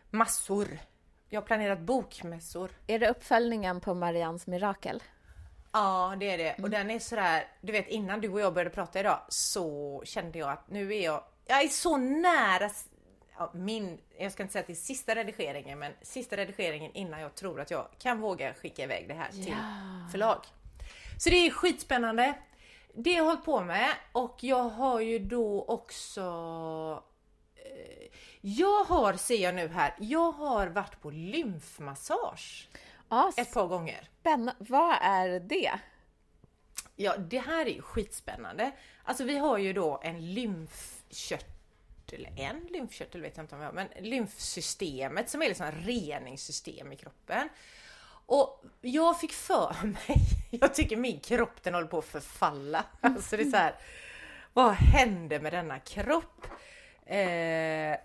Massor. 0.09 0.67
jag 1.29 1.41
har 1.41 1.45
planerat 1.45 1.79
bokmässor. 1.79 2.71
Är 2.87 2.99
det 2.99 3.09
uppföljningen 3.09 3.81
på 3.81 3.93
Marians 3.93 4.47
mirakel? 4.47 5.03
Ja, 5.71 6.15
det 6.19 6.31
är 6.31 6.37
det. 6.37 6.63
Och 6.63 6.69
den 6.69 6.91
är 6.91 6.99
sådär, 6.99 7.47
du 7.61 7.71
vet 7.71 7.87
innan 7.87 8.21
du 8.21 8.29
och 8.29 8.39
jag 8.41 8.53
började 8.53 8.69
prata 8.69 8.99
idag 8.99 9.19
så 9.29 10.01
kände 10.05 10.39
jag 10.39 10.49
att 10.49 10.69
nu 10.69 10.93
är 10.95 11.03
jag, 11.03 11.23
jag 11.45 11.63
är 11.63 11.67
så 11.67 11.97
nära 11.97 12.69
ja, 13.37 13.51
min, 13.53 13.97
jag 14.17 14.31
ska 14.31 14.43
inte 14.43 14.53
säga 14.53 14.65
är 14.67 14.73
sista 14.73 15.15
redigeringen, 15.15 15.79
men 15.79 15.93
sista 16.01 16.37
redigeringen 16.37 16.91
innan 16.93 17.19
jag 17.21 17.35
tror 17.35 17.61
att 17.61 17.71
jag 17.71 17.87
kan 17.99 18.21
våga 18.21 18.53
skicka 18.53 18.83
iväg 18.83 19.07
det 19.07 19.13
här 19.13 19.31
till 19.31 19.47
Ja. 19.57 20.09
förlag. 20.11 20.45
Så 21.19 21.29
det 21.29 21.35
är 21.35 21.51
skitspännande. 21.51 22.33
Det 22.93 23.09
har 23.11 23.17
jag 23.17 23.25
hållit 23.25 23.45
på 23.45 23.61
med 23.61 23.89
och 24.11 24.37
jag 24.43 24.63
har 24.69 24.99
ju 24.99 25.19
då 25.19 25.65
också 25.65 26.21
eh, 27.55 28.07
jag 28.41 28.83
har, 28.83 29.13
ser 29.13 29.37
jag 29.43 29.55
nu 29.55 29.67
här, 29.67 29.95
jag 29.99 30.31
har 30.31 30.67
varit 30.67 31.01
på 31.01 31.11
lymfmassage 31.11 32.69
Ja, 33.09 33.31
ett 33.37 33.53
par 33.53 33.67
gånger. 33.67 34.09
spännande. 34.19 34.55
Vad 34.59 34.95
är 35.01 35.39
det? 35.39 35.71
Ja, 36.95 37.17
det 37.17 37.39
här 37.39 37.65
är 37.65 37.69
ju 37.69 37.81
skitspännande. 37.81 38.71
Alltså 39.03 39.23
vi 39.23 39.37
har 39.37 39.57
ju 39.57 39.73
då 39.73 39.99
en 40.03 40.33
lymfkörtel, 42.11 42.45
en 42.45 42.67
lymfkörtel 42.69 43.21
vet 43.21 43.37
jag 43.37 43.43
inte 43.43 43.55
om 43.55 43.59
vi 43.59 43.65
har, 43.65 43.73
men 43.73 43.87
lymfsystemet 43.99 45.29
som 45.29 45.41
är 45.41 45.47
liksom 45.47 45.65
ett 45.65 45.85
reningssystem 45.85 46.91
i 46.91 46.95
kroppen. 46.95 47.49
Och 48.25 48.63
jag 48.81 49.19
fick 49.19 49.33
för 49.33 49.75
mig, 49.83 50.17
jag 50.49 50.73
tycker 50.73 50.97
min 50.97 51.19
kropp 51.19 51.63
den 51.63 51.73
håller 51.73 51.87
på 51.87 51.97
att 51.97 52.05
förfalla. 52.05 52.85
Alltså 53.01 53.37
det 53.37 53.43
är 53.43 53.49
så 53.51 53.57
här, 53.57 53.75
vad 54.53 54.73
hände 54.73 55.39
med 55.39 55.53
denna 55.53 55.79
kropp? 55.79 56.47
Eh, 57.05 57.97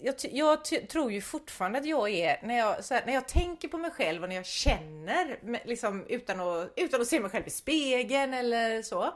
jag, 0.00 0.14
jag 0.32 0.64
tror 0.64 1.12
ju 1.12 1.20
fortfarande 1.20 1.78
att 1.78 1.86
jag 1.86 2.10
är, 2.10 2.40
när 2.42 2.58
jag, 2.58 2.76
här, 2.90 3.06
när 3.06 3.14
jag 3.14 3.28
tänker 3.28 3.68
på 3.68 3.78
mig 3.78 3.90
själv 3.90 4.22
och 4.22 4.28
när 4.28 4.36
jag 4.36 4.46
känner, 4.46 5.38
liksom, 5.64 6.06
utan, 6.08 6.40
att, 6.40 6.72
utan 6.76 7.00
att 7.00 7.06
se 7.06 7.20
mig 7.20 7.30
själv 7.30 7.46
i 7.46 7.50
spegeln 7.50 8.34
eller 8.34 8.82
så, 8.82 9.14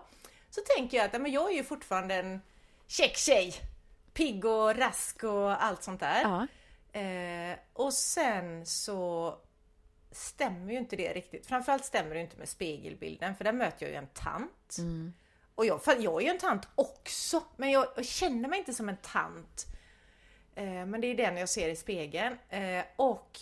så 0.50 0.60
tänker 0.76 0.96
jag 0.96 1.06
att 1.06 1.22
men 1.22 1.32
jag 1.32 1.50
är 1.50 1.54
ju 1.56 1.64
fortfarande 1.64 2.14
en 2.14 2.40
käck 2.86 3.16
tjej. 3.16 3.54
Pigg 4.16 4.44
och 4.44 4.76
rask 4.76 5.24
och 5.24 5.64
allt 5.64 5.82
sånt 5.82 6.00
där. 6.00 6.22
Ja. 6.22 6.46
Eh, 7.00 7.58
och 7.72 7.92
sen 7.92 8.66
så 8.66 9.34
stämmer 10.10 10.72
ju 10.72 10.78
inte 10.78 10.96
det 10.96 11.12
riktigt. 11.12 11.46
Framförallt 11.46 11.84
stämmer 11.84 12.14
det 12.14 12.20
inte 12.20 12.36
med 12.36 12.48
spegelbilden 12.48 13.34
för 13.36 13.44
där 13.44 13.52
möter 13.52 13.86
jag 13.86 13.90
ju 13.90 13.96
en 13.96 14.06
tant. 14.06 14.76
Och 15.54 15.66
jag, 15.66 15.80
jag 15.98 16.22
är 16.22 16.26
ju 16.26 16.30
en 16.30 16.38
tant 16.38 16.68
också, 16.74 17.42
men 17.56 17.70
jag, 17.70 17.86
jag 17.96 18.06
känner 18.06 18.48
mig 18.48 18.58
inte 18.58 18.74
som 18.74 18.88
en 18.88 18.96
tant. 18.96 19.66
Eh, 20.54 20.86
men 20.86 21.00
det 21.00 21.06
är 21.06 21.14
den 21.14 21.36
jag 21.36 21.48
ser 21.48 21.68
i 21.68 21.76
spegeln. 21.76 22.38
Eh, 22.48 22.84
och 22.96 23.40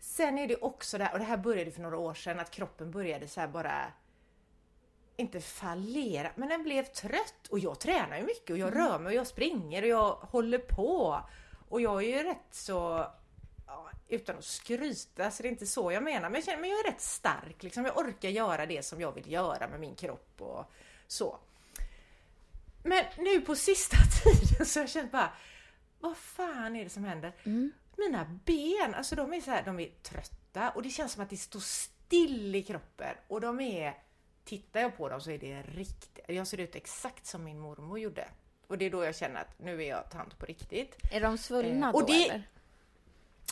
sen 0.00 0.38
är 0.38 0.46
det 0.46 0.56
också 0.56 0.98
det 0.98 1.04
här, 1.04 1.12
och 1.12 1.18
det 1.18 1.24
här 1.24 1.36
började 1.36 1.70
för 1.70 1.82
några 1.82 1.98
år 1.98 2.14
sedan, 2.14 2.40
att 2.40 2.50
kroppen 2.50 2.90
började 2.90 3.28
så 3.28 3.40
här 3.40 3.48
bara 3.48 3.92
inte 5.20 5.40
fallera, 5.40 6.30
men 6.34 6.48
den 6.48 6.62
blev 6.62 6.84
trött. 6.84 7.46
Och 7.50 7.58
jag 7.58 7.80
tränar 7.80 8.18
ju 8.18 8.24
mycket 8.24 8.50
och 8.50 8.58
jag 8.58 8.76
rör 8.76 8.98
mig 8.98 9.06
och 9.06 9.14
jag 9.14 9.26
springer 9.26 9.82
och 9.82 9.88
jag 9.88 10.12
håller 10.12 10.58
på. 10.58 11.20
Och 11.68 11.80
jag 11.80 12.02
är 12.02 12.08
ju 12.18 12.22
rätt 12.22 12.48
så, 12.50 13.06
ja, 13.66 13.90
utan 14.08 14.38
att 14.38 14.44
skryta, 14.44 15.30
så 15.30 15.42
det 15.42 15.48
är 15.48 15.50
inte 15.50 15.66
så 15.66 15.92
jag 15.92 16.02
menar, 16.02 16.30
men 16.30 16.34
jag 16.34 16.44
känner 16.44 16.60
mig 16.60 16.70
jag 16.70 16.78
är 16.86 16.90
rätt 16.90 17.00
stark. 17.00 17.62
Liksom. 17.62 17.84
Jag 17.84 17.98
orkar 17.98 18.28
göra 18.28 18.66
det 18.66 18.84
som 18.84 19.00
jag 19.00 19.12
vill 19.12 19.32
göra 19.32 19.68
med 19.68 19.80
min 19.80 19.94
kropp 19.94 20.40
och 20.40 20.72
så. 21.06 21.38
Men 22.82 23.04
nu 23.18 23.40
på 23.40 23.56
sista 23.56 23.96
tiden 24.24 24.66
så 24.66 24.78
har 24.78 24.82
jag 24.82 24.90
känt 24.90 25.12
bara, 25.12 25.32
vad 26.00 26.16
fan 26.16 26.76
är 26.76 26.84
det 26.84 26.90
som 26.90 27.04
händer? 27.04 27.32
Mina 27.96 28.40
ben, 28.44 28.94
alltså 28.94 29.16
de 29.16 29.32
är 29.32 29.40
så 29.40 29.50
här, 29.50 29.62
de 29.62 29.80
är 29.80 29.90
trötta 30.02 30.70
och 30.70 30.82
det 30.82 30.90
känns 30.90 31.12
som 31.12 31.22
att 31.22 31.30
det 31.30 31.36
står 31.36 31.60
still 31.60 32.54
i 32.54 32.62
kroppen 32.62 33.16
och 33.28 33.40
de 33.40 33.60
är, 33.60 33.94
tittar 34.44 34.80
jag 34.80 34.96
på 34.96 35.08
dem 35.08 35.20
så 35.20 35.30
är 35.30 35.38
det 35.38 35.62
riktigt, 35.62 36.24
jag 36.28 36.46
ser 36.46 36.60
ut 36.60 36.74
exakt 36.76 37.26
som 37.26 37.44
min 37.44 37.58
mormor 37.58 37.98
gjorde. 37.98 38.28
Och 38.66 38.78
det 38.78 38.84
är 38.84 38.90
då 38.90 39.04
jag 39.04 39.16
känner 39.16 39.40
att 39.40 39.58
nu 39.58 39.82
är 39.84 39.88
jag 39.88 40.10
tant 40.10 40.38
på 40.38 40.46
riktigt. 40.46 40.96
Är 41.12 41.20
de 41.20 41.38
svullna 41.38 41.88
Eh, 41.88 41.94
och 41.94 42.00
då 42.00 42.06
det- 42.06 42.24
eller? 42.28 42.42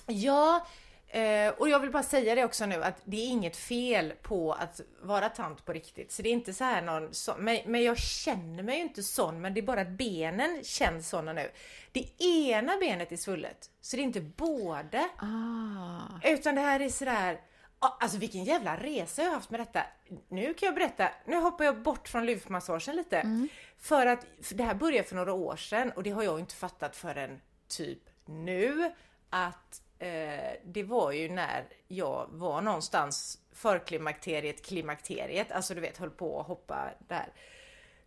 Ja, 0.07 0.66
eh, 1.09 1.49
och 1.49 1.68
jag 1.68 1.80
vill 1.80 1.90
bara 1.90 2.02
säga 2.02 2.35
det 2.35 2.45
också 2.45 2.66
nu 2.66 2.85
att 2.85 3.00
det 3.04 3.16
är 3.16 3.28
inget 3.28 3.57
fel 3.57 4.12
på 4.23 4.52
att 4.52 4.80
vara 5.02 5.28
tant 5.28 5.64
på 5.64 5.73
riktigt. 5.73 6.12
Så 6.12 6.23
det 6.23 6.28
är 6.28 6.33
inte 6.33 6.54
så 6.54 6.64
här 6.64 6.83
någon 6.83 7.14
så, 7.14 7.35
men, 7.38 7.59
men 7.66 7.83
jag 7.83 7.99
känner 7.99 8.62
mig 8.62 8.76
ju 8.76 8.83
inte 8.83 9.02
sån, 9.02 9.40
men 9.40 9.54
det 9.54 9.61
är 9.61 9.62
bara 9.62 9.80
att 9.80 9.88
benen 9.88 10.61
känns 10.64 11.09
såna 11.09 11.33
nu. 11.33 11.50
Det 11.92 12.23
ena 12.25 12.76
benet 12.76 13.12
är 13.12 13.16
svullet, 13.16 13.71
så 13.80 13.97
det 13.97 14.02
är 14.02 14.04
inte 14.04 14.21
båda. 14.21 15.09
Ah. 15.18 16.28
Utan 16.28 16.54
det 16.54 16.61
här 16.61 16.80
är 16.80 16.88
sådär, 16.88 17.40
alltså 17.78 18.18
vilken 18.18 18.44
jävla 18.44 18.76
resa 18.76 19.23
jag 19.23 19.28
har 19.28 19.35
haft 19.35 19.50
med 19.50 19.61
detta. 19.61 19.82
Nu 20.28 20.54
kan 20.54 20.66
jag 20.66 20.75
berätta, 20.75 21.11
nu 21.26 21.37
hoppar 21.37 21.64
jag 21.64 21.82
bort 21.82 22.08
från 22.08 22.26
lymfmassagen 22.26 22.97
lite. 22.97 23.49
För 23.78 24.06
att 24.06 24.26
för 24.42 24.54
det 24.54 24.64
här 24.64 24.75
började 24.75 25.08
för 25.08 25.16
några 25.16 25.32
år 25.32 25.56
sedan 25.56 25.92
och 25.97 26.02
det 26.02 26.11
har 26.11 26.23
jag 26.23 26.40
inte 26.40 26.54
fattat 26.54 26.97
förrän 26.97 27.40
typ 27.68 27.99
nu. 28.25 28.92
Att 29.30 29.82
eh, 29.99 30.52
det 30.64 30.82
var 30.82 31.12
ju 31.12 31.28
när 31.28 31.64
jag 31.88 32.26
var 32.30 32.61
någonstans 32.62 33.38
förklimakteriet, 33.52 34.64
klimakteriet, 34.66 35.52
alltså 35.52 35.75
du 35.75 35.80
vet 35.80 35.99
höll 35.99 36.11
på 36.11 36.40
att 36.40 36.47
hoppa 36.47 36.90
där. 37.08 37.32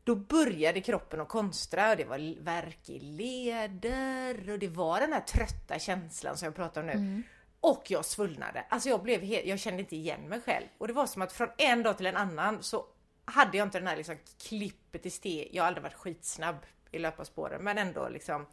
Då 0.04 0.16
började 0.16 0.82
kroppen 0.82 1.22
att 1.22 1.30
konstra 1.30 1.92
och 1.92 1.98
det 1.98 2.06
var 2.06 2.44
värk 2.44 2.90
i 2.90 3.00
leder 3.00 4.50
och 4.50 4.60
det 4.60 4.68
var 4.68 5.00
den 5.00 5.14
här 5.14 5.22
trötta 5.22 5.80
känslan 5.80 6.38
som 6.38 6.46
jag 6.46 6.56
pratar 6.56 6.82
om 6.82 6.88
nu. 6.88 7.24
Och 7.62 7.92
jag 7.92 8.06
svullnade. 8.06 8.66
Alltså 8.70 8.90
jag 8.90 9.04
blev 9.04 9.22
helt, 9.22 9.46
jag 9.46 9.60
kände 9.60 9.80
inte 9.80 9.96
igen 9.96 10.22
mig 10.30 10.42
själv. 10.42 10.66
Och 10.78 10.88
det 10.88 10.94
var 10.94 11.06
som 11.06 11.22
att 11.22 11.34
från 11.34 11.50
en 11.58 11.84
dag 11.84 11.98
till 11.98 12.06
en 12.06 12.18
annan 12.18 12.64
så 12.64 12.86
hade 13.26 13.58
jag 13.58 13.68
inte 13.68 13.80
den 13.80 13.88
här 13.88 13.98
liksom 13.98 14.18
klippet 14.38 15.06
i 15.06 15.10
steg. 15.10 15.50
Jag 15.52 15.64
har 15.64 15.68
aldrig 15.68 15.84
varit 15.84 15.94
skitsnabb 15.94 16.56
i 16.92 17.00
löparspåren 17.00 17.64
men 17.64 17.78
ändå 17.78 18.10
liksom. 18.10 18.46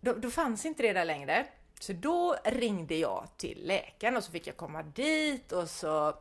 Då, 0.00 0.12
då 0.12 0.30
fanns 0.30 0.66
inte 0.66 0.82
det 0.82 0.92
där 0.92 1.04
längre. 1.04 1.46
Så 1.80 1.92
då 1.92 2.36
ringde 2.44 2.94
jag 2.94 3.28
till 3.36 3.66
läkaren 3.66 4.16
och 4.16 4.24
så 4.24 4.32
fick 4.32 4.46
jag 4.46 4.56
komma 4.56 4.82
dit 4.82 5.52
och 5.52 5.70
så 5.70 6.14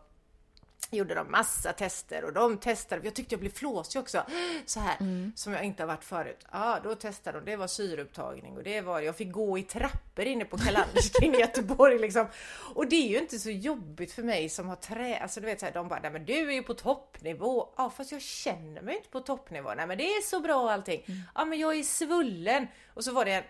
gjorde 0.92 1.16
de 1.16 1.32
massa 1.32 1.74
tester 1.74 2.24
och 2.24 2.34
de 2.34 2.58
testade, 2.58 3.06
jag 3.06 3.14
tyckte 3.14 3.34
jag 3.34 3.40
blev 3.40 3.52
flåsig 3.52 4.02
också, 4.02 4.24
så 4.66 4.80
här 4.80 4.98
som 5.36 5.54
jag 5.54 5.64
inte 5.64 5.84
har 5.84 5.88
varit 5.88 6.04
förut. 6.04 6.46
Ja, 6.52 6.80
då 6.84 6.96
testade 6.96 7.40
de, 7.40 7.52
det 7.52 7.58
var 7.58 7.68
syreupptagning 7.68 8.58
och 8.58 8.64
det 8.64 8.82
var, 8.82 9.00
jag 9.00 9.16
fick 9.16 9.32
gå 9.32 9.58
i 9.58 9.64
trappor 9.64 10.26
inne 10.26 10.46
på 10.46 10.58
Kalanderstin 10.58 11.36
i 11.36 11.40
Göteborg 11.40 12.00
liksom. 12.00 12.28
Och 12.76 12.88
det 12.88 12.96
är 12.96 13.10
ju 13.10 13.18
inte 13.18 13.40
så 13.40 13.50
jobbigt 13.50 14.12
för 14.12 14.24
mig 14.24 14.50
som 14.50 14.70
har 14.70 14.76
trä, 14.76 15.20
alltså 15.20 15.40
du 15.40 15.46
vet 15.46 15.60
så 15.60 15.66
här, 15.66 15.74
de 15.74 15.88
bara, 15.88 16.00
nej 16.00 16.12
men 16.12 16.26
du 16.26 16.50
är 16.50 16.54
ju 16.54 16.64
på 16.64 16.74
toppnivå. 16.74 17.70
Ja, 17.78 17.90
fast 17.90 18.12
jag 18.12 18.22
känner 18.22 18.82
mig 18.82 18.96
inte 18.96 19.10
på 19.10 19.20
toppnivå. 19.20 19.74
Nej 19.74 19.88
men 19.88 19.98
det 19.98 20.04
är 20.04 20.22
så 20.22 20.40
bra 20.40 20.72
allting. 20.72 21.06
Ja, 21.36 21.46
men 21.46 21.60
jag 21.60 21.76
är 21.76 21.84
svullen. 21.84 22.68
Och 22.94 23.04
så 23.04 23.12
var 23.12 23.26
det 23.26 23.32
en 23.32 23.44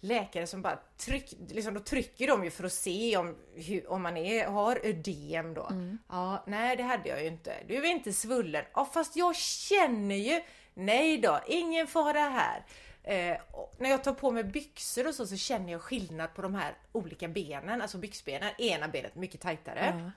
läkare 0.00 0.46
som 0.46 0.62
bara 0.62 0.78
tryck, 0.96 1.34
liksom, 1.48 1.74
då 1.74 1.80
trycker 1.80 2.26
de 2.26 2.44
ju 2.44 2.50
för 2.50 2.64
att 2.64 2.72
se 2.72 3.16
om, 3.16 3.36
hur, 3.54 3.90
om 3.90 4.02
man 4.02 4.16
är, 4.16 4.46
har 4.46 4.80
ödem 4.82 5.54
då. 5.54 5.68
Ja, 6.08 6.44
nej 6.46 6.76
det 6.76 6.82
hade 6.82 7.08
jag 7.08 7.22
ju 7.22 7.28
inte. 7.28 7.54
Du 7.68 7.76
är 7.76 7.90
inte 7.90 8.12
svullen. 8.12 8.64
Ja, 8.74 8.84
fast 8.94 9.16
jag 9.16 9.36
känner 9.36 10.14
ju. 10.14 10.42
Nej 10.74 11.18
då, 11.18 11.40
ingen 11.48 11.86
fara 11.86 12.20
här. 12.20 12.64
Eh, 13.02 13.36
när 13.78 13.90
jag 13.90 14.04
tar 14.04 14.14
på 14.14 14.30
mig 14.30 14.44
byxor 14.44 15.06
och 15.08 15.14
så, 15.14 15.26
så 15.26 15.36
känner 15.36 15.72
jag 15.72 15.82
skillnad 15.82 16.34
på 16.34 16.42
de 16.42 16.54
här 16.54 16.74
olika 16.92 17.28
benen, 17.28 17.82
alltså 17.82 17.98
byxbenen. 17.98 18.50
Ena 18.58 18.88
benet 18.88 19.14
mycket 19.14 19.40
tajtare. 19.40 20.00
Ja. 20.04 20.10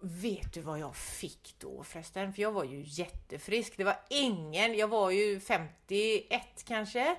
Vet 0.00 0.52
du 0.52 0.60
vad 0.60 0.78
jag 0.78 0.96
fick 0.96 1.54
då 1.58 1.84
förresten? 1.84 2.32
För 2.32 2.42
jag 2.42 2.52
var 2.52 2.64
ju 2.64 2.82
jättefrisk. 2.86 3.76
Det 3.76 3.84
var 3.84 3.96
ingen, 4.10 4.74
jag 4.74 4.88
var 4.88 5.10
ju 5.10 5.40
51 5.40 6.42
kanske. 6.64 7.16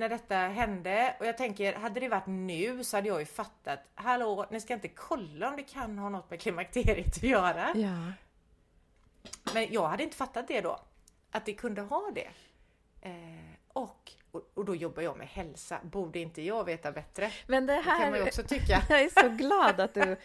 När 0.00 0.08
detta 0.08 0.36
hände. 0.36 1.16
Och 1.20 1.26
jag 1.26 1.38
tänker, 1.38 1.74
hade 1.74 2.00
det 2.00 2.08
varit 2.08 2.26
nu 2.26 2.84
så 2.84 2.96
hade 2.96 3.08
jag 3.08 3.20
ju 3.20 3.26
fattat. 3.26 3.78
Hallå, 3.94 4.46
ni 4.50 4.60
ska 4.60 4.74
inte 4.74 4.88
kolla 4.88 5.48
om 5.48 5.56
det 5.56 5.62
kan 5.62 5.98
ha 5.98 6.08
något 6.08 6.30
med 6.30 6.40
klimakteriet 6.40 7.16
att 7.16 7.22
göra. 7.22 7.72
Ja. 7.74 8.12
Men 9.54 9.72
jag 9.72 9.88
hade 9.88 10.02
inte 10.02 10.16
fattat 10.16 10.48
det 10.48 10.60
då. 10.60 10.80
Att 11.30 11.46
det 11.46 11.54
kunde 11.54 11.82
ha 11.82 12.10
det. 12.14 12.28
Eh, 13.02 13.49
och, 14.32 14.50
och, 14.54 14.64
då 14.64 14.74
jobbar 14.74 15.02
jag 15.02 15.18
med 15.18 15.28
hälsa. 15.28 15.80
Borde 15.82 16.18
inte 16.18 16.42
jag 16.42 16.64
veta 16.64 16.92
bättre? 16.92 17.30
Men 17.46 17.66
det 17.66 17.76
Det 17.76 17.82
kan 17.82 17.98
man 18.00 18.12
ju 18.12 18.18
här... 18.18 18.26
också 18.26 18.42
tycka. 18.42 18.82
Jag 18.88 19.00
är 19.00 19.22
så 19.22 19.28
glad 19.28 19.80
att 19.80 19.94
du 19.94 20.16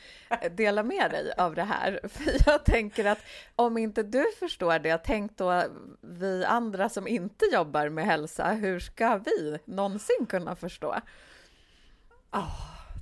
delar 0.51 0.83
med 0.83 1.11
dig 1.11 1.33
av 1.37 1.55
det 1.55 1.63
här. 1.63 1.99
För 2.07 2.51
jag 2.51 2.65
tänker 2.65 3.05
att 3.05 3.19
om 3.55 3.77
inte 3.77 4.03
du 4.03 4.25
förstår 4.39 4.79
det, 4.79 4.97
tänk 4.97 5.37
då 5.37 5.63
vi 6.01 6.45
andra 6.45 6.89
som 6.89 7.07
inte 7.07 7.45
jobbar 7.45 7.89
med 7.89 8.05
hälsa, 8.05 8.51
hur 8.51 8.79
ska 8.79 9.17
vi 9.17 9.59
någonsin 9.65 10.25
kunna 10.29 10.55
förstå? 10.55 10.95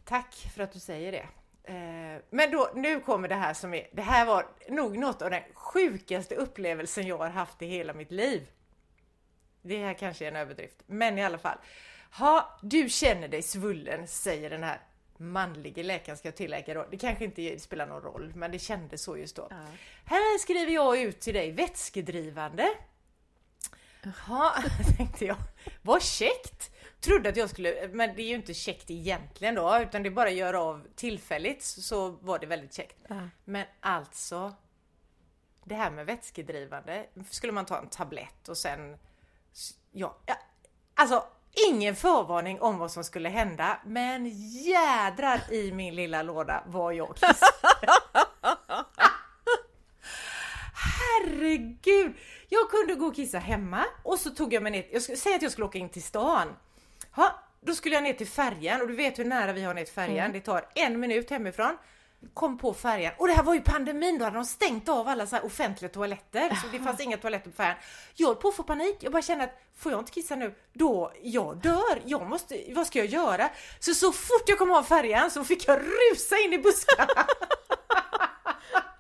Tack 0.06 0.34
för 0.56 0.64
att 0.64 0.72
du 0.72 0.80
säger 0.80 1.12
det. 1.12 1.28
Eh, 1.64 2.22
Men 2.30 2.52
då, 2.52 2.72
nu 2.76 3.00
kommer 3.00 3.28
det 3.28 3.36
här 3.36 3.54
som 3.54 3.74
är, 3.74 3.88
det 3.92 4.02
här 4.02 4.26
var 4.26 4.46
nog 4.70 4.98
något 4.98 5.22
av 5.22 5.30
den 5.30 5.44
sjukaste 5.54 6.36
upplevelsen 6.36 7.08
jag 7.08 7.18
har 7.18 7.30
haft 7.30 7.62
i 7.62 7.66
hela 7.66 7.94
mitt 7.94 8.12
liv. 8.12 8.48
Det 9.64 9.78
här 9.78 9.94
kanske 9.94 10.26
är 10.26 10.28
en 10.28 10.36
överdrift, 10.36 10.78
men 10.86 11.18
i 11.18 11.24
alla 11.24 11.38
fall. 11.38 11.58
Ha, 12.12 12.60
du 12.62 12.90
känner 12.90 13.28
dig 13.28 13.42
svullen, 13.42 14.08
säger 14.08 14.50
den 14.50 14.64
här 14.64 14.80
manlige 15.18 15.84
läkaren 15.84 16.18
ska 16.18 16.28
jag 16.28 16.36
tillägga 16.36 16.74
då. 16.74 16.86
Det 16.92 16.98
kanske 16.98 17.26
inte 17.26 17.60
spelar 17.60 17.88
någon 17.88 18.02
roll, 18.02 18.32
men 18.36 18.52
det 18.52 18.60
kändes 18.60 19.04
så 19.04 19.18
just 19.18 19.36
då. 19.36 19.48
Ja. 19.50 19.66
Här 20.06 20.40
skriver 20.40 20.72
jag 20.72 21.02
ut 21.02 21.20
till 21.20 21.34
dig 21.34 21.52
vätskedrivande. 21.52 22.70
Jaha, 24.04 24.64
tänkte 24.98 25.26
jag. 25.26 25.38
Vad 25.82 26.04
käckt! 26.04 26.72
Trodde 27.00 27.30
att 27.30 27.38
jag 27.38 27.50
skulle, 27.50 27.88
men 27.88 28.16
det 28.16 28.22
är 28.22 28.28
ju 28.28 28.36
inte 28.36 28.54
käckt 28.54 28.92
egentligen 28.92 29.56
då, 29.56 29.80
utan 29.82 30.04
det 30.04 30.10
är 30.10 30.12
bara 30.12 30.30
att 30.30 30.36
göra 30.36 30.62
av 30.62 30.88
tillfälligt 30.96 31.64
så 31.64 32.10
var 32.10 32.40
det 32.40 32.46
väldigt 32.46 32.74
käckt. 32.74 32.98
Ja. 33.08 33.30
Men 33.46 33.66
alltså, 33.80 34.54
det 35.64 35.76
här 35.76 35.92
med 35.92 36.06
vätskedrivande, 36.06 37.06
skulle 37.30 37.54
man 37.54 37.66
ta 37.66 37.80
en 37.80 37.90
tablett 37.90 38.50
och 38.50 38.58
sen, 38.58 38.98
ja, 39.94 40.18
ja 40.26 40.36
alltså 40.96 41.24
ingen 41.70 41.96
förvarning 41.96 42.62
om 42.62 42.78
vad 42.78 42.92
som 42.92 43.04
skulle 43.04 43.30
hända, 43.30 43.80
men 43.86 44.30
jädrar 44.64 45.54
i 45.54 45.72
min 45.72 45.96
lilla 45.96 46.24
låda 46.24 46.64
vad 46.66 46.94
jag 46.94 47.16
kissade. 47.16 47.38
Herregud! 50.74 52.14
Jag 52.50 52.70
kunde 52.70 52.96
gå 52.96 53.06
och 53.06 53.16
kissa 53.16 53.40
hemma 53.40 53.86
och 54.04 54.20
så 54.20 54.30
tog 54.30 54.54
jag 54.54 54.64
mig 54.64 54.72
ner, 54.72 54.88
jag 54.92 55.02
skulle 55.02 55.18
säga 55.18 55.36
att 55.36 55.42
jag 55.42 55.52
skulle 55.52 55.66
åka 55.66 55.78
in 55.78 55.90
till 55.90 56.04
stan. 56.04 56.48
Ha, 57.12 57.40
då 57.62 57.76
skulle 57.76 57.96
jag 57.96 58.04
ner 58.04 58.14
till 58.14 58.28
färjan 58.28 58.82
och 58.82 58.88
du 58.88 58.96
vet 58.96 59.20
hur 59.20 59.26
nära 59.26 59.54
vi 59.54 59.64
har 59.64 59.74
ner 59.74 59.86
till 59.86 59.94
färjan. 59.94 60.32
Det 60.32 60.40
tar 60.40 60.66
en 60.76 61.00
minut 61.00 61.30
hemifrån. 61.30 61.78
Kom 62.34 62.58
på 62.58 62.74
färjan 62.74 63.14
och 63.18 63.28
det 63.28 63.34
här 63.34 63.44
var 63.44 63.54
ju 63.54 63.62
pandemin, 63.62 64.18
då 64.18 64.26
hade 64.26 64.38
de 64.38 64.46
stängt 64.46 64.90
av 64.90 65.08
alla 65.08 65.28
så 65.28 65.36
här 65.36 65.46
offentliga 65.46 65.92
toaletter 65.92 66.50
så 66.62 66.68
det 66.72 66.80
fanns 66.80 67.00
inga 67.00 67.18
toaletter 67.18 67.50
på 67.50 67.56
färjan. 67.56 67.76
Jag 68.16 68.28
höll 68.28 68.36
på 68.36 68.48
att 68.48 68.56
få 68.56 68.64
panik, 68.64 68.98
jag 69.00 69.12
bara 69.12 69.22
kände 69.22 69.44
att 69.44 69.62
får 69.78 69.92
jag 69.92 70.02
inte 70.02 70.12
kissa 70.12 70.36
nu, 70.36 70.56
då, 70.74 71.14
jag 71.22 71.58
dör, 71.58 72.02
jag 72.06 72.30
måste, 72.30 72.64
vad 72.76 72.88
ska 72.88 73.00
jag 73.00 73.08
göra? 73.08 73.50
Så 73.80 73.94
så 73.94 74.12
fort 74.12 74.44
jag 74.48 74.58
kom 74.58 74.72
av 74.72 74.84
färjan 74.84 75.32
så 75.32 75.44
fick 75.44 75.68
jag 75.68 75.80
rusa 75.80 76.38
in 76.38 76.54
i 76.54 76.58
buskarna. 76.58 77.26